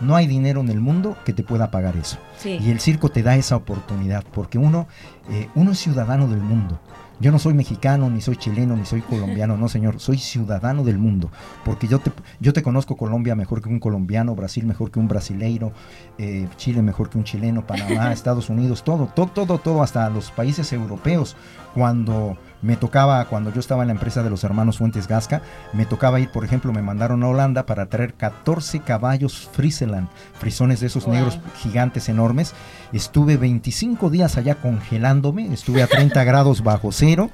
no 0.00 0.14
hay 0.14 0.28
dinero 0.28 0.60
en 0.60 0.68
el 0.68 0.80
mundo 0.80 1.16
que 1.24 1.32
te 1.32 1.42
pueda 1.42 1.72
pagar 1.72 1.96
eso. 1.96 2.18
Sí. 2.38 2.50
Y 2.62 2.70
el 2.70 2.78
circo 2.78 3.08
te 3.08 3.24
da 3.24 3.34
esa 3.34 3.56
oportunidad, 3.56 4.22
porque 4.32 4.56
uno, 4.56 4.86
eh, 5.28 5.48
uno 5.56 5.72
es 5.72 5.78
ciudadano 5.80 6.28
del 6.28 6.40
mundo. 6.40 6.78
Yo 7.20 7.32
no 7.32 7.38
soy 7.40 7.52
mexicano, 7.54 8.08
ni 8.10 8.20
soy 8.20 8.36
chileno, 8.36 8.76
ni 8.76 8.84
soy 8.84 9.00
colombiano, 9.00 9.56
no 9.56 9.68
señor, 9.68 9.98
soy 9.98 10.18
ciudadano 10.18 10.84
del 10.84 10.98
mundo, 10.98 11.30
porque 11.64 11.88
yo 11.88 11.98
te, 11.98 12.12
yo 12.38 12.52
te 12.52 12.62
conozco 12.62 12.96
Colombia 12.96 13.34
mejor 13.34 13.60
que 13.60 13.68
un 13.68 13.80
colombiano, 13.80 14.36
Brasil 14.36 14.64
mejor 14.66 14.92
que 14.92 15.00
un 15.00 15.08
brasileiro, 15.08 15.72
eh, 16.16 16.46
Chile 16.56 16.80
mejor 16.80 17.10
que 17.10 17.18
un 17.18 17.24
chileno, 17.24 17.66
Panamá, 17.66 18.12
Estados 18.12 18.50
Unidos, 18.50 18.84
todo, 18.84 19.06
todo, 19.06 19.30
todo, 19.34 19.58
todo, 19.58 19.82
hasta 19.82 20.08
los 20.10 20.30
países 20.30 20.72
europeos. 20.72 21.36
Cuando 21.74 22.38
me 22.62 22.76
tocaba, 22.76 23.24
cuando 23.26 23.52
yo 23.52 23.60
estaba 23.60 23.82
en 23.82 23.88
la 23.88 23.94
empresa 23.94 24.22
de 24.22 24.30
los 24.30 24.42
hermanos 24.44 24.78
Fuentes 24.78 25.06
Gasca, 25.06 25.42
me 25.72 25.86
tocaba 25.86 26.18
ir, 26.20 26.30
por 26.30 26.44
ejemplo, 26.44 26.72
me 26.72 26.82
mandaron 26.82 27.22
a 27.22 27.28
Holanda 27.28 27.66
para 27.66 27.86
traer 27.86 28.14
14 28.14 28.80
caballos 28.80 29.48
Friesland, 29.52 30.08
frisones 30.38 30.80
de 30.80 30.88
esos 30.88 31.04
Wow. 31.04 31.14
negros 31.14 31.38
gigantes 31.58 32.08
enormes. 32.08 32.54
Estuve 32.92 33.36
25 33.36 34.10
días 34.10 34.36
allá 34.36 34.56
congelándome, 34.56 35.52
estuve 35.52 35.82
a 35.82 35.86
30 35.86 36.24
grados 36.24 36.62
bajo 36.62 36.90
cero, 36.92 37.30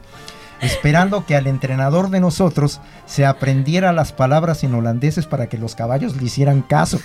esperando 0.65 1.27
que 1.27 1.37
al 1.37 1.47
entrenador 1.47 2.11
de 2.11 2.21
nosotros 2.21 2.81
se 3.07 3.27
aprendiera 3.27 3.93
las 3.93 4.13
palabras 4.13 4.65
en 4.65 4.75
holandeses 4.75 5.27
para 5.27 5.49
que 5.49 5.59
los 5.59 5.75
caballos 5.75 6.17
le 6.17 6.25
hicieran 6.25 6.63
caso. 6.63 6.99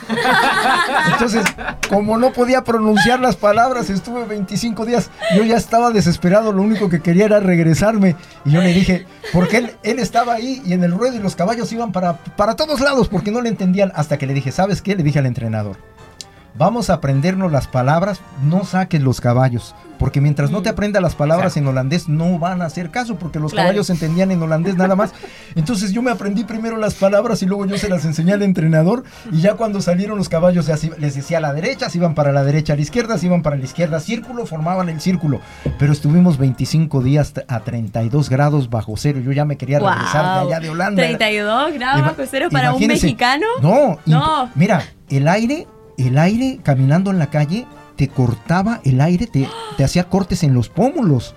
Entonces, 1.11 1.43
como 1.89 2.17
no 2.17 2.31
podía 2.31 2.63
pronunciar 2.63 3.19
las 3.19 3.35
palabras, 3.35 3.89
estuve 3.89 4.25
25 4.25 4.85
días, 4.85 5.09
yo 5.35 5.43
ya 5.43 5.57
estaba 5.57 5.91
desesperado, 5.91 6.51
lo 6.51 6.61
único 6.61 6.89
que 6.89 7.01
quería 7.01 7.25
era 7.25 7.39
regresarme. 7.39 8.15
Y 8.45 8.51
yo 8.51 8.61
le 8.61 8.73
dije, 8.73 9.05
porque 9.33 9.57
él, 9.83 9.99
estaba 9.99 10.33
ahí 10.33 10.61
y 10.65 10.73
en 10.73 10.83
el 10.83 10.91
ruedo 10.91 11.15
y 11.15 11.19
los 11.19 11.35
caballos 11.35 11.71
iban 11.71 11.91
para, 11.91 12.17
para 12.17 12.55
todos 12.55 12.79
lados 12.79 13.09
porque 13.09 13.31
no 13.31 13.41
le 13.41 13.49
entendían. 13.49 13.91
Hasta 13.95 14.17
que 14.17 14.27
le 14.27 14.33
dije, 14.33 14.51
¿sabes 14.51 14.81
qué? 14.81 14.95
Le 14.95 15.03
dije 15.03 15.19
al 15.19 15.25
entrenador, 15.25 15.77
vamos 16.57 16.89
a 16.89 16.95
aprendernos 16.95 17.51
las 17.51 17.67
palabras, 17.67 18.21
no 18.43 18.63
saques 18.63 19.01
los 19.01 19.21
caballos. 19.21 19.75
Porque 19.99 20.21
mientras 20.21 20.49
no 20.49 20.61
te 20.63 20.69
aprenda 20.69 20.99
las 21.01 21.13
palabras 21.13 21.55
en 21.57 21.67
holandés, 21.67 22.07
no 22.09 22.39
van 22.39 22.61
a 22.63 22.65
hacer 22.65 22.89
caso, 22.89 23.17
porque 23.17 23.37
los 23.37 23.51
Claro. 23.51 23.67
caballos 23.67 23.89
entendían 23.91 24.31
en 24.31 24.41
holandés 24.41 24.75
nada 24.77 24.95
más. 24.95 25.11
Entonces 25.55 25.91
yo 25.91 26.01
me 26.01 26.09
aprendí 26.09 26.45
primero 26.45 26.77
las 26.77 26.95
palabras 26.95 27.43
y 27.43 27.45
luego 27.45 27.65
yo 27.65 27.77
se 27.77 27.89
las 27.89 28.05
enseñé 28.05 28.33
al 28.33 28.41
entrenador. 28.41 29.03
Y 29.31 29.41
ya 29.41 29.55
cuando 29.55 29.81
salieron 29.81 30.17
los 30.17 30.29
caballos, 30.29 30.67
les 30.97 31.15
decía 31.15 31.37
a 31.39 31.41
la 31.41 31.53
derecha, 31.53 31.89
se 31.89 31.97
iban 31.97 32.15
para 32.15 32.31
la 32.31 32.43
derecha, 32.43 32.73
a 32.73 32.75
la 32.77 32.81
izquierda, 32.81 33.17
se 33.17 33.25
iban 33.27 33.41
para 33.41 33.57
la 33.57 33.63
izquierda, 33.65 33.99
círculo, 33.99 34.45
formaban 34.45 34.87
el 34.89 35.01
círculo. 35.01 35.41
Pero 35.77 35.91
estuvimos 35.91 36.37
25 36.37 37.01
días 37.03 37.33
a 37.47 37.59
32 37.59 38.29
grados 38.29 38.69
bajo 38.69 38.95
cero. 38.95 39.19
Yo 39.23 39.33
ya 39.33 39.43
me 39.45 39.57
quería 39.57 39.79
regresar 39.79 40.23
de 40.47 40.53
allá 40.55 40.59
de 40.61 40.69
Holanda. 40.69 41.03
32 41.03 41.73
grados 41.73 42.01
bajo 42.03 42.21
cero 42.29 42.47
para 42.51 42.73
un 42.73 42.87
mexicano. 42.87 43.45
No, 43.61 43.99
No. 44.05 44.49
mira, 44.55 44.83
el 45.09 45.27
aire, 45.27 45.67
el 45.97 46.17
aire 46.17 46.59
caminando 46.63 47.11
en 47.11 47.19
la 47.19 47.27
calle 47.27 47.65
te 47.99 48.07
cortaba 48.07 48.79
el 48.85 49.01
aire, 49.01 49.27
te, 49.27 49.45
te 49.75 49.83
hacía 49.83 50.05
cortes 50.05 50.43
en 50.43 50.53
los 50.53 50.69
pómulos. 50.69 51.35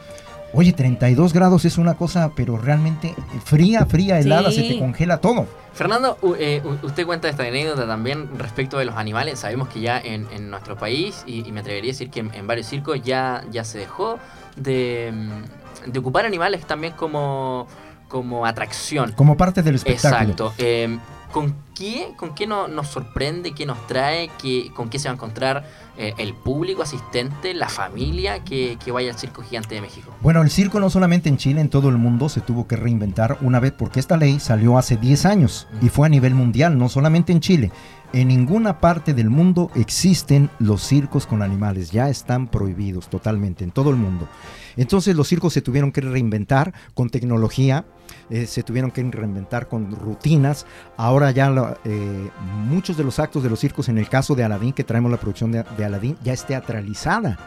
Oye, 0.55 0.73
32 0.73 1.33
grados 1.33 1.65
es 1.65 1.77
una 1.77 1.95
cosa, 1.95 2.31
pero 2.37 2.57
realmente 2.57 3.15
fría, 3.45 3.85
fría, 3.85 4.21
helada, 4.21 4.53
Sí. 4.53 4.63
se 4.69 4.75
te 4.75 4.79
congela 4.79 5.19
todo. 5.19 5.47
Fernando, 5.73 6.17
eh, 6.39 6.63
usted 6.85 7.05
cuenta 7.05 7.29
esta 7.29 7.43
anécdota 7.43 7.85
también 7.87 8.29
respecto 8.39 8.79
de 8.79 8.85
los 8.85 8.95
animales. 8.95 9.41
Sabemos 9.41 9.69
que 9.71 9.81
ya 9.81 9.99
en, 9.99 10.29
en 10.31 10.51
nuestro 10.51 10.77
país, 10.77 11.25
y, 11.27 11.49
y 11.49 11.51
me 11.51 11.61
atrevería 11.61 11.91
a 11.91 11.95
decir 11.95 12.11
que 12.11 12.21
en, 12.21 12.33
en 12.33 12.47
varios 12.47 12.69
circos 12.69 13.03
ya, 13.03 13.43
ya 13.51 13.65
se 13.65 13.79
dejó 13.79 14.19
de, 14.55 15.11
mm, 15.13 15.91
de 15.91 15.99
ocupar 15.99 16.27
animales 16.27 16.65
también 16.65 16.93
como, 16.93 17.67
como 18.07 18.47
atracción. 18.47 19.13
Como 19.17 19.37
parte 19.37 19.63
del 19.63 19.75
espectáculo. 19.77 20.21
Exacto. 20.21 20.53
Eh, 20.59 20.97
¿Con 21.33 21.55
qué, 21.75 22.09
con 22.17 22.35
qué 22.35 22.47
no- 22.47 22.69
nos 22.69 22.89
sorprende, 22.89 23.53
qué 23.53 23.65
nos 23.67 23.87
trae, 23.87 24.31
qué, 24.41 24.71
con 24.75 24.89
qué 24.91 24.99
se 24.99 25.09
va 25.09 25.13
a 25.13 25.15
encontrar 25.15 25.65
eh, 25.97 26.13
el 26.19 26.35
público 26.35 26.83
asistente, 26.83 27.55
la 27.55 27.69
familia 27.69 28.45
que, 28.45 28.77
que 28.85 28.93
vaya 28.93 29.11
al 29.11 29.19
Circo 29.19 29.43
Gigante 29.43 29.75
de 29.75 29.81
México? 29.81 30.11
Bueno, 30.21 30.43
el 30.43 30.51
circo 30.51 30.79
no 30.79 30.91
solamente 30.91 31.29
en 31.31 31.39
Chile, 31.39 31.61
en 31.63 31.71
todo 31.71 31.89
el 31.89 31.97
mundo 31.97 32.29
se 32.29 32.41
tuvo 32.43 32.67
que 32.69 32.77
reinventar 32.77 33.39
una 33.41 33.61
vez 33.61 33.73
porque 33.73 33.99
esta 34.01 34.17
ley 34.17 34.39
salió 34.41 34.77
hace 34.79 34.97
10 34.99 35.25
años 35.27 35.67
y 35.81 35.89
fue 35.89 36.07
a 36.07 36.11
nivel 36.11 36.35
mundial, 36.35 36.77
no 36.79 36.89
solamente 36.89 37.33
en 37.33 37.41
Chile. 37.41 37.73
En 38.13 38.29
ninguna 38.29 38.79
parte 38.79 39.15
del 39.15 39.31
mundo 39.31 39.71
existen 39.75 40.51
los 40.59 40.83
circos 40.83 41.27
con 41.27 41.41
animales, 41.41 41.91
ya 41.91 42.11
están 42.11 42.47
prohibidos 42.47 43.09
totalmente 43.09 43.65
en 43.65 43.71
todo 43.71 43.89
el 43.89 43.97
mundo. 43.97 44.29
Entonces 44.77 45.17
los 45.17 45.29
circos 45.29 45.55
se 45.55 45.63
tuvieron 45.63 45.93
que 45.93 46.03
reinventar 46.03 46.75
con 46.93 47.09
tecnología, 47.09 47.87
eh, 48.29 48.45
se 48.47 48.63
tuvieron 48.63 48.91
que 48.91 49.03
reinventar 49.03 49.67
con 49.67 49.91
rutinas. 49.93 50.67
Ahora 50.99 51.31
ya 51.31 51.75
eh, 51.85 52.31
muchos 52.67 52.99
de 52.99 53.05
los 53.05 53.19
actos 53.19 53.43
de 53.43 53.49
los 53.49 53.61
circos, 53.61 53.89
en 53.89 53.97
el 53.97 54.11
caso 54.11 54.35
de 54.35 54.45
Aladdin, 54.45 54.75
que 54.75 54.85
traemos 54.85 55.11
la 55.11 55.17
producción 55.17 55.51
de, 55.51 55.65
de 55.79 55.85
Aladdin, 55.85 56.19
ya 56.23 56.35
es 56.35 56.47
teatralizada. 56.47 57.39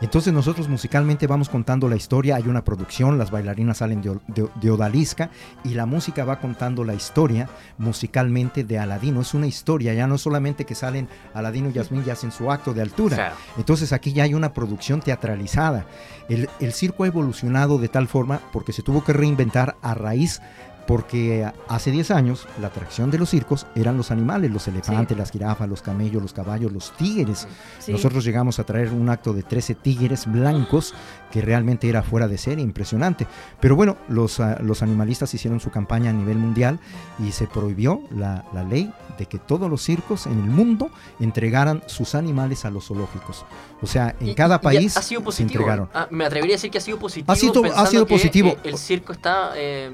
Entonces 0.00 0.32
nosotros 0.32 0.68
musicalmente 0.68 1.26
vamos 1.26 1.48
contando 1.48 1.88
la 1.88 1.96
historia, 1.96 2.36
hay 2.36 2.44
una 2.46 2.62
producción, 2.64 3.18
las 3.18 3.30
bailarinas 3.32 3.78
salen 3.78 4.00
de, 4.00 4.16
de- 4.28 4.48
de 4.54 4.70
odalisca 4.70 5.30
y 5.64 5.70
la 5.74 5.86
música 5.86 6.24
va 6.24 6.38
contando 6.38 6.84
la 6.84 6.94
historia 6.94 7.48
musicalmente 7.78 8.62
de 8.62 8.78
Aladino. 8.78 9.20
Es 9.22 9.34
una 9.34 9.46
historia, 9.46 9.94
ya 9.94 10.06
no 10.06 10.14
es 10.14 10.20
solamente 10.20 10.64
que 10.64 10.74
salen 10.76 11.08
Aladino 11.34 11.70
y 11.70 11.72
Yasmín 11.72 12.04
y 12.06 12.10
hacen 12.10 12.30
su 12.30 12.50
acto 12.52 12.72
de 12.74 12.82
altura. 12.82 13.16
Claro. 13.16 13.34
Entonces 13.56 13.92
aquí 13.92 14.12
ya 14.12 14.22
hay 14.24 14.34
una 14.34 14.52
producción 14.52 15.00
teatralizada. 15.00 15.86
El, 16.28 16.48
el 16.60 16.72
circo 16.72 17.04
ha 17.04 17.08
evolucionado 17.08 17.78
de 17.78 17.88
tal 17.88 18.06
forma 18.06 18.40
porque 18.52 18.72
se 18.72 18.82
tuvo 18.82 19.02
que 19.02 19.12
reinventar 19.12 19.76
a 19.82 19.94
raíz 19.94 20.40
porque 20.88 21.46
hace 21.68 21.90
10 21.90 22.10
años 22.12 22.48
la 22.62 22.68
atracción 22.68 23.10
de 23.10 23.18
los 23.18 23.28
circos 23.28 23.66
eran 23.74 23.98
los 23.98 24.10
animales, 24.10 24.50
los 24.50 24.66
elefantes, 24.68 25.18
las 25.18 25.30
jirafas, 25.30 25.68
los 25.68 25.82
camellos, 25.82 26.22
los 26.22 26.32
caballos, 26.32 26.72
los 26.72 26.96
tigres. 26.96 27.46
Sí. 27.78 27.92
Nosotros 27.92 28.24
llegamos 28.24 28.58
a 28.58 28.64
traer 28.64 28.88
un 28.94 29.10
acto 29.10 29.34
de 29.34 29.42
13 29.42 29.74
tigres 29.74 30.24
blancos 30.26 30.94
que 31.30 31.42
realmente 31.42 31.90
era 31.90 32.02
fuera 32.02 32.26
de 32.26 32.38
serie, 32.38 32.64
impresionante. 32.64 33.26
Pero 33.60 33.76
bueno, 33.76 33.98
los, 34.08 34.40
ah, 34.40 34.56
los 34.62 34.82
animalistas 34.82 35.34
hicieron 35.34 35.60
su 35.60 35.70
campaña 35.70 36.08
a 36.08 36.14
nivel 36.14 36.38
mundial 36.38 36.80
y 37.18 37.32
se 37.32 37.46
prohibió 37.46 38.00
la, 38.10 38.46
la 38.54 38.64
ley 38.64 38.90
de 39.18 39.26
que 39.26 39.38
todos 39.38 39.68
los 39.68 39.82
circos 39.82 40.24
en 40.26 40.38
el 40.42 40.48
mundo 40.48 40.90
entregaran 41.20 41.82
sus 41.84 42.14
animales 42.14 42.64
a 42.64 42.70
los 42.70 42.86
zoológicos. 42.86 43.44
O 43.82 43.86
sea, 43.86 44.16
en 44.20 44.28
Y- 44.28 44.34
cada 44.34 44.58
país 44.62 44.96
ha 44.96 45.02
sido 45.02 45.20
se 45.20 45.24
positivo. 45.26 45.50
entregaron. 45.64 45.90
Ah, 45.92 46.08
me 46.10 46.24
atrevería 46.24 46.54
a 46.54 46.56
decir 46.56 46.70
que 46.70 46.78
ha 46.78 46.80
sido 46.80 46.98
positivo. 46.98 47.30
Ha 47.30 47.36
sido- 47.36 47.62
ha 47.76 47.84
sido 47.86 48.06
que, 48.06 48.14
positivo. 48.14 48.48
eh, 48.48 48.58
el 48.64 48.78
circo 48.78 49.12
está 49.12 49.52
eh, 49.54 49.92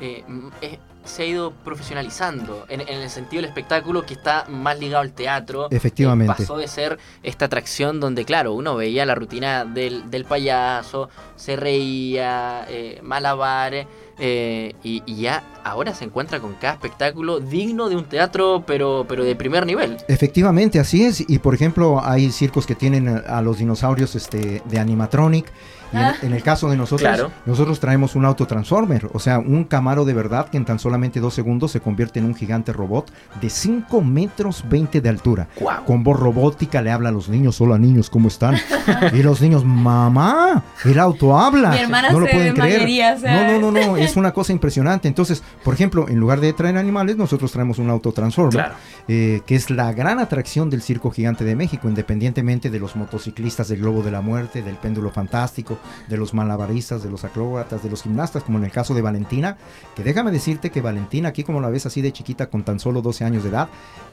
eh, 0.00 0.24
eh, 0.60 0.78
se 1.04 1.22
ha 1.22 1.26
ido 1.26 1.52
profesionalizando 1.64 2.66
en, 2.68 2.80
en 2.80 3.00
el 3.00 3.08
sentido 3.10 3.42
del 3.42 3.50
espectáculo 3.50 4.04
que 4.04 4.14
está 4.14 4.44
más 4.48 4.78
ligado 4.80 5.02
al 5.02 5.12
teatro. 5.12 5.68
Efectivamente. 5.70 6.32
Eh, 6.32 6.36
pasó 6.36 6.56
de 6.56 6.66
ser 6.66 6.98
esta 7.22 7.44
atracción 7.44 8.00
donde, 8.00 8.24
claro, 8.24 8.54
uno 8.54 8.74
veía 8.74 9.06
la 9.06 9.14
rutina 9.14 9.64
del, 9.64 10.10
del 10.10 10.24
payaso, 10.24 11.08
se 11.36 11.54
reía, 11.54 12.66
malabares. 13.02 13.86
y, 14.18 15.02
y 15.06 15.16
ya 15.16 15.44
ahora 15.62 15.94
se 15.94 16.04
encuentra 16.04 16.40
con 16.40 16.54
cada 16.54 16.72
espectáculo 16.72 17.38
digno 17.38 17.88
de 17.88 17.94
un 17.94 18.06
teatro, 18.06 18.64
pero, 18.66 19.04
pero 19.08 19.22
de 19.22 19.36
primer 19.36 19.64
nivel. 19.64 19.98
Efectivamente, 20.08 20.80
así 20.80 21.04
es. 21.04 21.24
Y 21.28 21.38
por 21.38 21.54
ejemplo, 21.54 22.00
hay 22.02 22.32
circos 22.32 22.66
que 22.66 22.74
tienen 22.74 23.06
a 23.08 23.36
a 23.36 23.42
los 23.42 23.58
dinosaurios 23.58 24.14
este, 24.14 24.62
de 24.64 24.78
animatronic. 24.78 25.46
Y 25.92 25.96
en, 25.96 26.02
Ah. 26.02 26.14
en 26.22 26.32
el 26.32 26.42
caso 26.42 26.68
de 26.68 26.76
nosotros, 26.76 27.08
Claro. 27.08 27.30
nosotros 27.46 27.78
traemos 27.80 28.14
un 28.14 28.24
autotransformer, 28.24 29.08
o 29.12 29.18
sea, 29.18 29.38
un 29.38 29.64
camaro 29.64 30.04
de 30.04 30.14
verdad 30.14 30.48
que 30.48 30.56
en 30.56 30.64
tan 30.64 30.78
solamente 30.78 31.20
dos 31.20 31.34
segundos 31.34 31.70
se 31.72 31.80
convierte 31.80 32.18
en 32.18 32.26
un 32.26 32.34
gigante 32.34 32.72
robot 32.72 33.10
de 33.40 33.50
5 33.50 34.00
metros 34.02 34.64
20 34.68 35.00
de 35.00 35.08
altura. 35.08 35.48
Con 35.86 36.02
voz 36.02 36.18
robótica 36.18 36.82
le 36.82 36.90
habla 36.90 37.08
a 37.10 37.12
los 37.12 37.28
niños, 37.28 37.60
hola 37.60 37.78
niños, 37.78 38.10
¿cómo 38.10 38.28
están? 38.28 38.56
y 39.12 39.22
los 39.22 39.40
niños, 39.40 39.64
mamá, 39.64 40.62
el 40.84 40.98
auto 40.98 41.38
habla. 41.38 41.70
Mi 41.70 41.78
hermana 41.78 42.10
no 42.10 42.20
lo 42.20 42.26
se 42.26 42.32
pueden 42.32 42.54
creer. 42.54 42.86
No, 43.22 43.60
no, 43.60 43.70
no, 43.72 43.86
no, 43.86 43.96
es 43.96 44.16
una 44.16 44.32
cosa 44.32 44.52
impresionante. 44.52 45.08
Entonces, 45.08 45.42
por 45.64 45.74
ejemplo, 45.74 46.08
en 46.08 46.18
lugar 46.18 46.40
de 46.40 46.52
traer 46.52 46.76
animales, 46.76 47.16
nosotros 47.16 47.52
traemos 47.52 47.78
un 47.78 47.90
autotransformer 47.90 48.52
Claro. 48.52 48.74
eh, 49.08 49.40
que 49.46 49.54
es 49.54 49.70
la 49.70 49.92
gran 49.92 50.18
atracción 50.18 50.70
del 50.70 50.82
Circo 50.82 51.10
Gigante 51.10 51.44
de 51.44 51.54
México, 51.56 51.88
independientemente 51.88 52.70
de 52.70 52.78
los 52.80 52.96
motociclistas 52.96 53.68
del 53.68 53.80
Globo 53.80 54.02
de 54.02 54.10
la 54.10 54.20
Muerte, 54.20 54.62
del 54.62 54.76
Péndulo 54.76 55.10
Fantástico, 55.10 55.75
de 56.08 56.16
los 56.16 56.34
malabaristas, 56.34 57.02
de 57.02 57.10
los 57.10 57.24
acróbatas, 57.24 57.82
de 57.82 57.90
los 57.90 58.02
gimnastas, 58.02 58.42
como 58.42 58.58
en 58.58 58.64
el 58.64 58.70
caso 58.72 58.94
de 58.94 59.02
Valentina, 59.02 59.56
que 59.94 60.02
déjame 60.02 60.30
decirte 60.30 60.70
que 60.70 60.80
Valentina, 60.80 61.28
aquí 61.30 61.44
como 61.44 61.60
la 61.60 61.68
ves 61.70 61.86
así 61.86 62.02
de 62.02 62.12
chiquita 62.12 62.46
con 62.48 62.62
tan 62.64 62.78
solo 62.80 63.02
12 63.02 63.24
años 63.24 63.42
de 63.42 63.50
edad, 63.50 63.68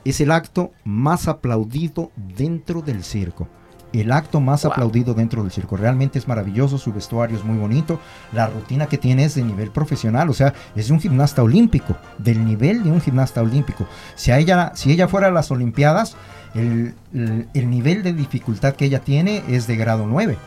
es 0.06 0.20
el 0.22 0.32
acto 0.32 0.72
más 0.84 1.28
aplaudido 1.28 2.12
dentro 2.38 2.82
del 2.82 3.04
circo. 3.04 3.48
El 3.94 4.12
acto 4.12 4.40
más 4.42 4.64
Wow. 4.64 4.72
aplaudido 4.72 5.14
dentro 5.14 5.44
del 5.44 5.52
circo. 5.52 5.78
Realmente 5.78 6.18
es 6.18 6.28
maravilloso, 6.28 6.80
su 6.80 6.92
vestuario 6.92 7.38
es 7.38 7.44
muy 7.44 7.60
bonito, 7.60 8.00
la 8.32 8.48
rutina 8.48 8.88
que 8.88 8.98
tiene 8.98 9.24
es 9.26 9.36
de 9.36 9.44
nivel 9.44 9.70
profesional, 9.70 10.32
o 10.32 10.34
sea, 10.34 10.52
es 10.76 10.88
de 10.88 10.94
un 10.94 11.00
gimnasta 11.00 11.44
olímpico, 11.44 11.96
del 12.18 12.44
nivel 12.44 12.84
de 12.84 12.90
un 12.92 13.02
gimnasta 13.02 13.44
olímpico. 13.44 13.86
Si, 14.16 14.32
a 14.32 14.40
ella, 14.40 14.72
si 14.74 14.92
ella 14.92 15.08
fuera 15.08 15.28
a 15.28 15.32
las 15.32 15.52
Olimpiadas, 15.52 16.16
el, 16.56 16.96
el- 17.14 17.48
el 17.54 17.70
nivel 17.70 18.02
de 18.02 18.14
dificultad 18.14 18.74
que 18.74 18.86
ella 18.86 19.00
tiene 19.02 19.44
es 19.48 19.68
de 19.68 19.76
grado 19.76 20.08
9. 20.08 20.38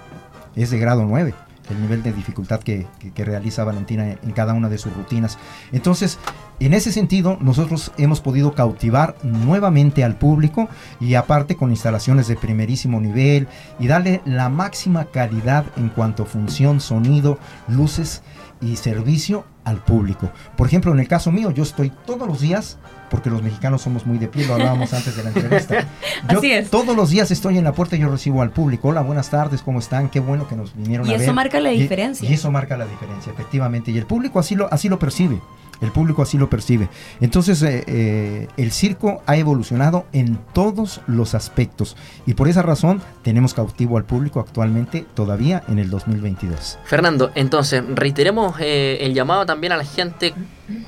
Es 0.56 0.70
de 0.70 0.78
grado 0.78 1.04
9. 1.04 1.34
El 1.70 1.80
nivel 1.82 2.02
de 2.02 2.12
dificultad 2.12 2.60
que, 2.60 2.86
realiza 3.16 3.64
Valentina 3.64 4.10
en 4.10 4.32
cada 4.32 4.54
una 4.54 4.68
de 4.68 4.78
sus 4.78 4.94
rutinas. 4.94 5.38
Entonces, 5.72 6.18
en 6.58 6.72
ese 6.74 6.90
sentido, 6.90 7.36
nosotros 7.40 7.92
hemos 7.98 8.20
podido 8.20 8.54
cautivar 8.54 9.14
nuevamente 9.22 10.02
al 10.04 10.16
público 10.16 10.68
y 11.00 11.14
aparte 11.14 11.54
con 11.56 11.70
instalaciones 11.70 12.28
de 12.28 12.36
primerísimo 12.36 13.00
nivel 13.00 13.46
y 13.78 13.86
darle 13.88 14.22
la 14.24 14.48
máxima 14.48 15.04
calidad 15.06 15.64
en 15.76 15.90
cuanto 15.90 16.22
a 16.22 16.26
función, 16.26 16.80
sonido, 16.80 17.38
luces 17.68 18.22
y 18.62 18.76
servicio 18.76 19.44
al 19.64 19.84
público. 19.84 20.30
Por 20.56 20.66
ejemplo, 20.66 20.92
en 20.92 21.00
el 21.00 21.08
caso 21.08 21.30
mío, 21.30 21.50
yo 21.50 21.62
estoy 21.62 21.92
todos 22.06 22.26
los 22.26 22.40
días, 22.40 22.78
porque 23.10 23.28
los 23.28 23.42
mexicanos 23.42 23.82
somos 23.82 24.06
muy 24.06 24.16
de 24.16 24.28
pie, 24.28 24.46
lo 24.46 24.54
hablábamos 24.54 24.94
antes 24.94 25.14
de 25.14 25.22
la 25.24 25.28
entrevista. 25.30 25.80
Yo 26.30 26.38
Así 26.38 26.50
es. 26.52 26.70
todos 26.70 26.96
los 26.96 27.10
días 27.10 27.30
estoy 27.30 27.58
en 27.58 27.64
la 27.64 27.72
puerta 27.72 27.94
y 27.96 28.00
yo 28.00 28.08
recibo 28.08 28.42
al 28.42 28.50
público. 28.50 28.88
Hola, 28.88 29.02
buenas 29.02 29.28
tardes, 29.30 29.60
¿cómo 29.62 29.78
están? 29.78 30.08
Qué 30.08 30.18
bueno 30.20 30.48
que 30.48 30.56
nos 30.56 30.74
vinieron 30.74 31.06
Y 31.06 31.12
a 31.12 31.16
eso 31.16 31.26
ver. 31.26 31.34
marca 31.34 31.60
la 31.60 31.72
Y- 31.72 31.82
diferencia. 31.82 32.28
Y, 32.28 32.32
eso 32.32 32.50
marca 32.50 32.76
la 32.76 32.86
diferencia, 32.86 33.30
efectivamente. 33.32 33.90
Y 33.92 33.98
el 33.98 34.06
público 34.06 34.38
así 34.40 34.54
lo, 34.56 34.72
así 34.72 34.88
lo 34.88 34.98
percibe. 34.98 35.40
El 35.80 35.92
público 35.92 36.22
así 36.22 36.38
lo 36.38 36.48
percibe. 36.48 36.88
Entonces, 37.20 37.62
eh, 37.62 37.84
eh, 37.86 38.48
el 38.56 38.72
circo 38.72 39.22
ha 39.26 39.36
evolucionado 39.36 40.06
en 40.12 40.38
todos 40.52 41.00
los 41.06 41.34
aspectos. 41.34 41.96
Y 42.26 42.34
por 42.34 42.48
esa 42.48 42.62
razón 42.62 43.02
tenemos 43.22 43.54
cautivo 43.54 43.96
al 43.96 44.04
público 44.04 44.40
actualmente 44.40 45.06
todavía 45.14 45.62
en 45.68 45.78
el 45.78 45.90
2022. 45.90 46.78
Fernando, 46.84 47.30
entonces 47.34 47.82
reiteremos 47.94 48.56
eh, 48.60 48.98
el 49.00 49.14
llamado 49.14 49.46
también 49.46 49.72
a 49.72 49.76
la 49.76 49.84
gente, 49.84 50.34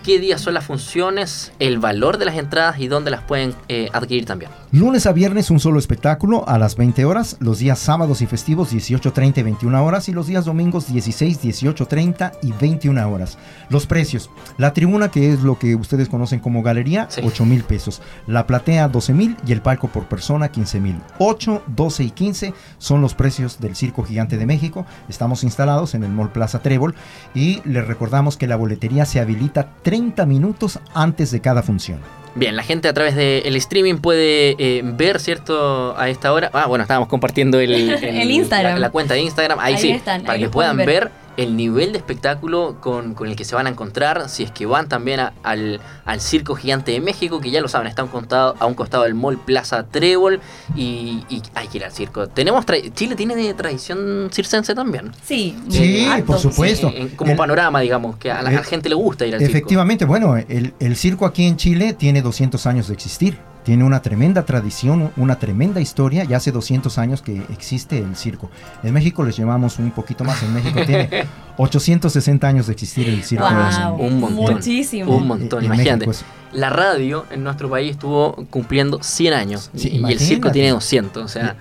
qué 0.05 0.19
días 0.19 0.41
son 0.41 0.55
las 0.55 0.65
funciones, 0.65 1.53
el 1.59 1.79
valor 1.79 2.19
de 2.19 2.25
las 2.25 2.37
entradas 2.37 2.79
y 2.79 2.89
dónde 2.89 3.11
las 3.11 3.23
pueden 3.23 3.55
eh, 3.69 3.89
adquirir 3.93 4.25
también. 4.25 4.51
Lunes 4.73 5.07
a 5.07 5.13
viernes 5.13 5.51
un 5.51 5.61
solo 5.61 5.79
espectáculo 5.79 6.47
a 6.49 6.59
las 6.59 6.77
20 6.77 7.05
horas, 7.05 7.37
los 7.41 7.59
días 7.59 7.79
sábados 7.79 8.21
y 8.21 8.27
festivos 8.27 8.73
18.30 8.73 9.39
y 9.39 9.43
21 9.43 9.85
horas 9.85 10.09
y 10.09 10.13
los 10.13 10.27
días 10.27 10.45
domingos 10.45 10.93
16, 10.93 11.43
18.30 11.43 12.33
y 12.43 12.53
21 12.53 13.11
horas. 13.11 13.39
Los 13.71 13.87
precios, 13.87 14.31
la 14.59 14.73
tribuna 14.73 15.11
que 15.11 15.33
es 15.33 15.43
lo 15.43 15.59
que 15.59 15.75
ustedes 15.75 16.09
conocen 16.09 16.41
como 16.41 16.63
galería, 16.63 17.07
Sí. 17.11 17.23
8 17.25 17.45
mil 17.47 17.65
pesos, 17.65 18.03
la 18.27 18.47
platea 18.47 18.89
12 18.89 19.15
mil 19.15 19.37
y 19.47 19.53
el 19.53 19.63
palco 19.63 19.89
por 19.89 20.07
persona 20.07 20.49
15 20.49 20.81
mil. 20.81 20.97
8, 21.19 21.63
12 21.69 22.05
y 22.05 22.11
15 22.11 22.55
son 22.79 23.01
los 23.01 23.15
precios 23.15 23.61
del 23.61 23.77
Circo 23.77 24.03
Gigante 24.03 24.37
de 24.37 24.47
México. 24.47 24.85
Estamos 25.09 25.45
instalados 25.45 25.95
en 25.95 26.05
el 26.05 26.11
Mall 26.11 26.33
Plaza 26.33 26.61
Trébol 26.61 26.95
y 27.35 27.63
les 27.65 27.87
recordamos 27.87 28.37
que 28.37 28.47
la 28.47 28.57
boletería 28.57 29.05
se 29.07 29.21
habilita 29.21 29.68
30 29.83 30.27
minutos 30.27 30.79
antes 30.95 31.31
de 31.31 31.41
cada 31.41 31.63
función. 31.63 31.99
Bien, 32.35 32.55
la 32.55 32.63
gente 32.63 32.89
a 32.89 32.93
través 32.93 33.17
del 33.17 33.57
streaming 33.57 33.97
puede 33.97 34.55
eh, 34.59 34.83
ver, 34.85 35.19
¿cierto? 35.19 35.99
A 35.99 36.09
esta 36.09 36.33
hora. 36.33 36.51
Ah, 36.53 36.67
bueno, 36.67 36.83
estábamos 36.83 37.09
compartiendo 37.09 37.59
el, 37.59 37.73
El 38.03 38.31
Instagram. 38.31 38.75
La, 38.75 38.79
la 38.79 38.91
cuenta 38.91 39.15
de 39.15 39.21
Instagram. 39.23 39.59
Ahí, 39.59 39.75
Ahí 39.75 39.81
sí, 39.81 39.91
están, 39.91 40.23
para 40.23 40.35
ahí 40.35 40.41
que 40.43 40.49
puedan 40.49 40.77
ver. 40.77 41.11
El 41.39 41.57
nivel 41.57 41.93
de 41.93 41.99
espectáculo 41.99 42.77
con, 42.81 43.15
con 43.15 43.29
el 43.29 43.37
que 43.37 43.45
se 43.45 43.55
van 43.55 43.67
a 43.67 43.71
encontrar. 43.71 44.29
Si 44.29 44.43
es 44.43 44.51
que 44.51 44.67
van 44.67 44.89
también 44.89 45.21
a- 45.21 45.33
al, 45.45 45.81
al 46.05 46.21
Circo 46.21 46.55
Gigante 46.57 46.91
de 46.93 47.01
México, 47.01 47.41
que 47.41 47.51
ya 47.51 47.61
lo 47.61 47.69
saben, 47.69 47.87
está 47.87 48.03
a 48.03 48.05
un 48.07 48.11
costado, 48.11 48.57
a 48.59 48.67
un 48.67 48.75
costado 48.75 49.05
del 49.05 49.15
Mall 49.15 49.39
Plaza 49.39 49.85
Trébol. 49.85 50.41
Y, 50.75 51.25
y 51.31 51.41
hay 51.55 51.69
que 51.69 51.79
ir 51.79 51.85
al 51.85 51.93
circo. 51.93 52.27
Tenemos 52.27 52.67
tra- 52.67 52.93
Chile 52.93 53.15
tiene 53.15 53.37
de 53.37 53.55
tradición 53.55 54.29
circense 54.33 54.75
también. 54.75 55.13
Sí, 55.25 55.57
Sí, 55.71 56.07
harto. 56.07 56.27
por 56.27 56.39
supuesto. 56.39 56.89
Eh, 56.93 57.13
como 57.17 57.31
El- 57.31 57.37
panorama, 57.39 57.81
digamos, 57.81 58.17
que 58.17 58.31
a 58.33 58.43
la, 58.43 58.49
a 58.49 58.53
la 58.53 58.59
el- 58.59 58.65
gente 58.65 58.89
le 58.89 58.97
gusta 58.97 59.25
ir 59.25 59.35
al 59.35 59.41
circo. 59.41 59.57
Efectivamente, 59.57 60.05
bueno, 60.05 60.37
el, 60.37 60.75
el 60.81 60.97
circo 60.97 61.25
aquí 61.25 61.47
en 61.47 61.57
Chile 61.57 61.93
tiene 61.93 62.21
200 62.21 62.67
años 62.67 62.89
de 62.89 62.95
existir. 62.95 63.39
Tiene 63.69 63.85
una 63.85 64.01
tremenda 64.01 64.47
tradición, 64.47 65.13
una 65.19 65.39
tremenda 65.39 65.79
historia. 65.79 66.25
Ya 66.25 66.39
hace 66.39 66.53
200 66.53 66.97
años 66.97 67.21
que 67.21 67.43
existe 67.53 67.99
el 67.99 68.17
circo. 68.17 68.51
En 68.83 68.95
México 68.95 69.23
les 69.25 69.37
llevamos 69.37 69.79
un 69.79 69.91
poquito 69.91 70.25
más. 70.25 70.43
En 70.43 70.55
México 70.55 70.81
tiene 70.87 71.27
860 71.59 72.49
años 72.49 72.67
de 72.67 72.73
existir 72.73 73.07
el 73.11 73.23
circo. 73.23 73.45
Wow, 73.47 73.97
Un 74.07 74.21
montón. 74.21 74.55
Muchísimo. 74.55 75.15
Un 75.15 75.27
montón, 75.27 75.59
En 75.59 75.67
imagínate. 75.67 76.07
México 76.07 76.27
La 76.53 76.71
radio 76.71 77.27
en 77.31 77.45
nuestro 77.45 77.69
país 77.69 77.91
estuvo 77.91 78.47
cumpliendo 78.49 79.03
100 79.03 79.35
años 79.35 79.71
Sí, 79.77 79.91
y, 79.93 80.07
y 80.09 80.13
el 80.15 80.19
circo 80.19 80.51
tiene 80.51 80.71
200. 80.71 81.23
O 81.23 81.29
sea, 81.29 81.55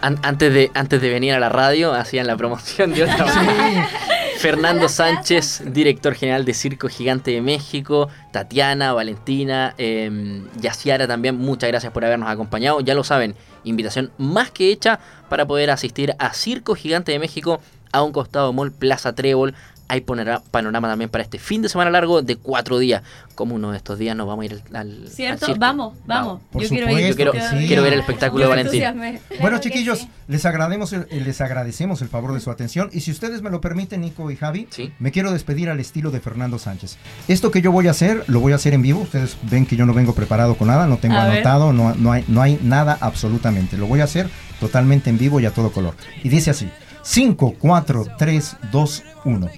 an- 0.00 0.20
antes, 0.22 0.54
de, 0.54 0.70
antes 0.74 1.02
de 1.02 1.10
venir 1.10 1.34
a 1.34 1.40
la 1.40 1.48
radio 1.48 1.92
hacían 1.94 2.28
la 2.28 2.36
promoción 2.36 2.92
de 2.94 3.02
otra 3.02 3.26
manera. 3.26 3.88
Fernando 4.40 4.88
Sánchez, 4.88 5.64
director 5.66 6.14
general 6.14 6.46
de 6.46 6.54
Circo 6.54 6.88
Gigante 6.88 7.30
de 7.30 7.42
México, 7.42 8.08
Tatiana, 8.32 8.94
Valentina, 8.94 9.74
eh, 9.76 10.42
Yaciara 10.58 11.06
también, 11.06 11.36
muchas 11.36 11.68
gracias 11.68 11.92
por 11.92 12.06
habernos 12.06 12.30
acompañado. 12.30 12.80
Ya 12.80 12.94
lo 12.94 13.04
saben, 13.04 13.34
invitación 13.64 14.10
más 14.16 14.50
que 14.50 14.72
hecha 14.72 14.98
para 15.28 15.46
poder 15.46 15.70
asistir 15.70 16.14
a 16.18 16.32
Circo 16.32 16.74
Gigante 16.74 17.12
de 17.12 17.18
México 17.18 17.60
a 17.92 18.02
un 18.02 18.12
costado 18.12 18.46
de 18.46 18.54
Mall 18.54 18.72
Plaza 18.72 19.14
Trébol. 19.14 19.54
Hay 19.92 20.02
panorama 20.02 20.86
también 20.88 21.10
para 21.10 21.24
este 21.24 21.40
fin 21.40 21.62
de 21.62 21.68
semana 21.68 21.90
largo 21.90 22.22
de 22.22 22.36
cuatro 22.36 22.78
días. 22.78 23.02
Como 23.34 23.56
uno 23.56 23.72
de 23.72 23.76
estos 23.78 23.98
días 23.98 24.14
nos 24.14 24.28
vamos 24.28 24.42
a 24.42 24.46
ir 24.46 24.52
al, 24.52 24.76
al- 24.76 25.02
al 25.02 25.08
¿Cierto? 25.08 25.46
circo. 25.46 25.58
Vamos, 25.60 25.94
vamos. 26.06 26.40
Por 26.52 26.62
Yo 26.62 26.68
quiero 26.68 26.90
ir. 26.96 27.08
Yo 27.08 27.16
quiero, 27.16 27.32
que 27.32 27.40
sí. 27.40 27.66
quiero 27.66 27.82
ver 27.82 27.94
el 27.94 28.00
espectáculo 28.00 28.44
Yo 28.44 28.54
de 28.54 28.60
entusiasmé. 28.60 29.20
Bueno, 29.40 29.58
chiquillos, 29.58 29.98
sí. 30.00 30.08
les, 30.28 30.44
agradecemos 30.46 30.92
el, 30.92 31.06
les 31.24 31.40
agradecemos 31.40 32.02
el 32.02 32.08
favor 32.08 32.34
de 32.34 32.40
su 32.40 32.50
atención. 32.52 32.88
Y 32.92 33.00
si 33.00 33.10
ustedes 33.10 33.42
me 33.42 33.50
lo 33.50 33.60
permiten, 33.60 34.02
Nico 34.02 34.30
y 34.30 34.36
Javi, 34.36 34.68
Sí. 34.70 34.92
me 35.00 35.10
quiero 35.10 35.32
despedir 35.32 35.68
al 35.70 35.80
estilo 35.80 36.12
de 36.12 36.20
Fernando 36.20 36.58
Sánchez. 36.60 36.96
Esto 37.26 37.50
que 37.50 37.60
yo 37.60 37.72
voy 37.72 37.88
a 37.88 37.90
hacer, 37.90 38.22
lo 38.28 38.38
voy 38.38 38.52
a 38.52 38.56
hacer 38.56 38.74
en 38.74 38.82
vivo. 38.82 39.00
Ustedes 39.00 39.36
ven 39.50 39.66
que 39.66 39.74
yo 39.74 39.86
no 39.86 39.92
vengo 39.94 40.14
preparado 40.14 40.56
con 40.56 40.68
nada, 40.68 40.86
no 40.86 40.98
tengo 40.98 41.16
A 41.16 41.24
anotado, 41.24 41.72
no, 41.72 41.94
no, 41.96 42.12
hay, 42.12 42.24
no 42.28 42.42
hay 42.42 42.60
nada 42.62 42.96
absolutamente. 43.00 43.76
Lo 43.76 43.86
voy 43.86 44.00
a 44.00 44.04
hacer 44.04 44.28
totalmente 44.60 45.10
en 45.10 45.18
vivo 45.18 45.40
y 45.40 45.46
a 45.46 45.50
todo 45.52 45.72
color. 45.72 45.94
Y 46.22 46.28
dice 46.28 46.50
así. 46.50 46.68
5, 47.02 47.54
4, 47.58 48.06
3, 48.18 48.56
2, 48.70 49.02
1. 49.24 49.50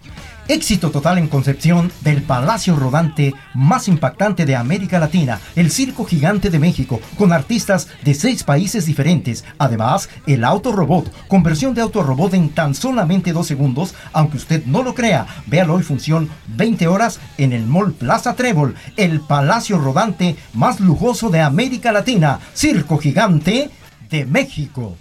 Éxito 0.48 0.90
total 0.90 1.18
en 1.18 1.28
concepción 1.28 1.92
del 2.00 2.22
palacio 2.22 2.74
rodante 2.74 3.33
más 3.55 3.87
impactante 3.87 4.44
de 4.44 4.57
América 4.57 4.98
Latina, 4.98 5.40
el 5.55 5.70
Circo 5.70 6.05
Gigante 6.05 6.50
de 6.50 6.59
México, 6.59 7.00
con 7.16 7.33
artistas 7.33 7.88
de 8.05 8.12
seis 8.12 8.42
países 8.42 8.85
diferentes. 8.85 9.44
Además, 9.59 10.09
el 10.26 10.42
autorobot, 10.44 11.11
conversión 11.28 11.74
de 11.74 11.83
autorobot 11.83 12.35
en 12.35 12.50
tan 12.50 12.74
solamente 12.74 13.33
dos 13.33 13.46
segundos, 13.46 13.94
aunque 14.12 14.37
usted 14.37 14.66
no 14.66 14.83
lo 14.83 14.94
crea. 14.94 15.26
Véalo 15.46 15.74
hoy 15.74 15.85
función 15.85 16.28
20 16.48 16.88
horas 16.88 17.20
en 17.38 17.52
el 17.52 17.64
Mall 17.64 17.92
Plaza 17.92 18.35
Trébol, 18.35 18.74
el 18.96 19.20
palacio 19.20 19.78
rodante 19.78 20.37
más 20.55 20.81
lujoso 20.81 21.31
de 21.31 21.40
América 21.40 21.92
Latina, 21.92 22.40
Circo 22.52 22.98
Gigante 22.98 23.70
de 24.11 24.26
México. 24.26 24.96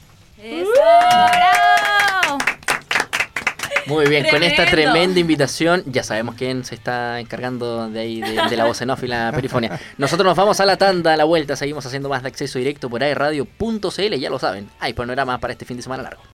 Muy 3.88 4.08
bien, 4.08 4.28
con 4.30 4.44
esta 4.44 4.66
tremenda 4.66 5.20
invitación, 5.20 5.84
ya 5.86 6.04
sabemos 6.04 6.36
quién 6.36 6.64
se 6.64 6.76
está 6.76 7.20
encargando 7.20 7.90
de 7.90 8.00
ahí, 8.00 8.22
de, 8.22 8.42
de 8.50 8.58
la 8.58 8.66
voz 8.66 8.82
en 8.82 8.90
off 8.90 9.04
y 9.04 9.08
la 9.08 9.32
perifonía. 9.36 9.80
Nosotros 9.98 10.26
nos 10.26 10.38
vamos 10.38 10.60
a 10.60 10.66
la 10.66 10.78
tanda, 10.78 11.14
a 11.14 11.18
la 11.18 11.24
vuelta, 11.24 11.56
seguimos 11.56 11.86
haciendo 11.86 12.10
más 12.10 12.22
de 12.22 12.30
acceso 12.30 12.60
directo 12.60 12.90
por 12.90 13.04
airradio.cl, 13.04 14.16
ya 14.16 14.30
lo 14.30 14.40
saben, 14.40 14.70
hay 14.80 14.94
panorama 14.94 15.40
para 15.40 15.54
este 15.54 15.66
fin 15.66 15.78
de 15.78 15.84
semana 15.84 16.04
largo. 16.04 16.22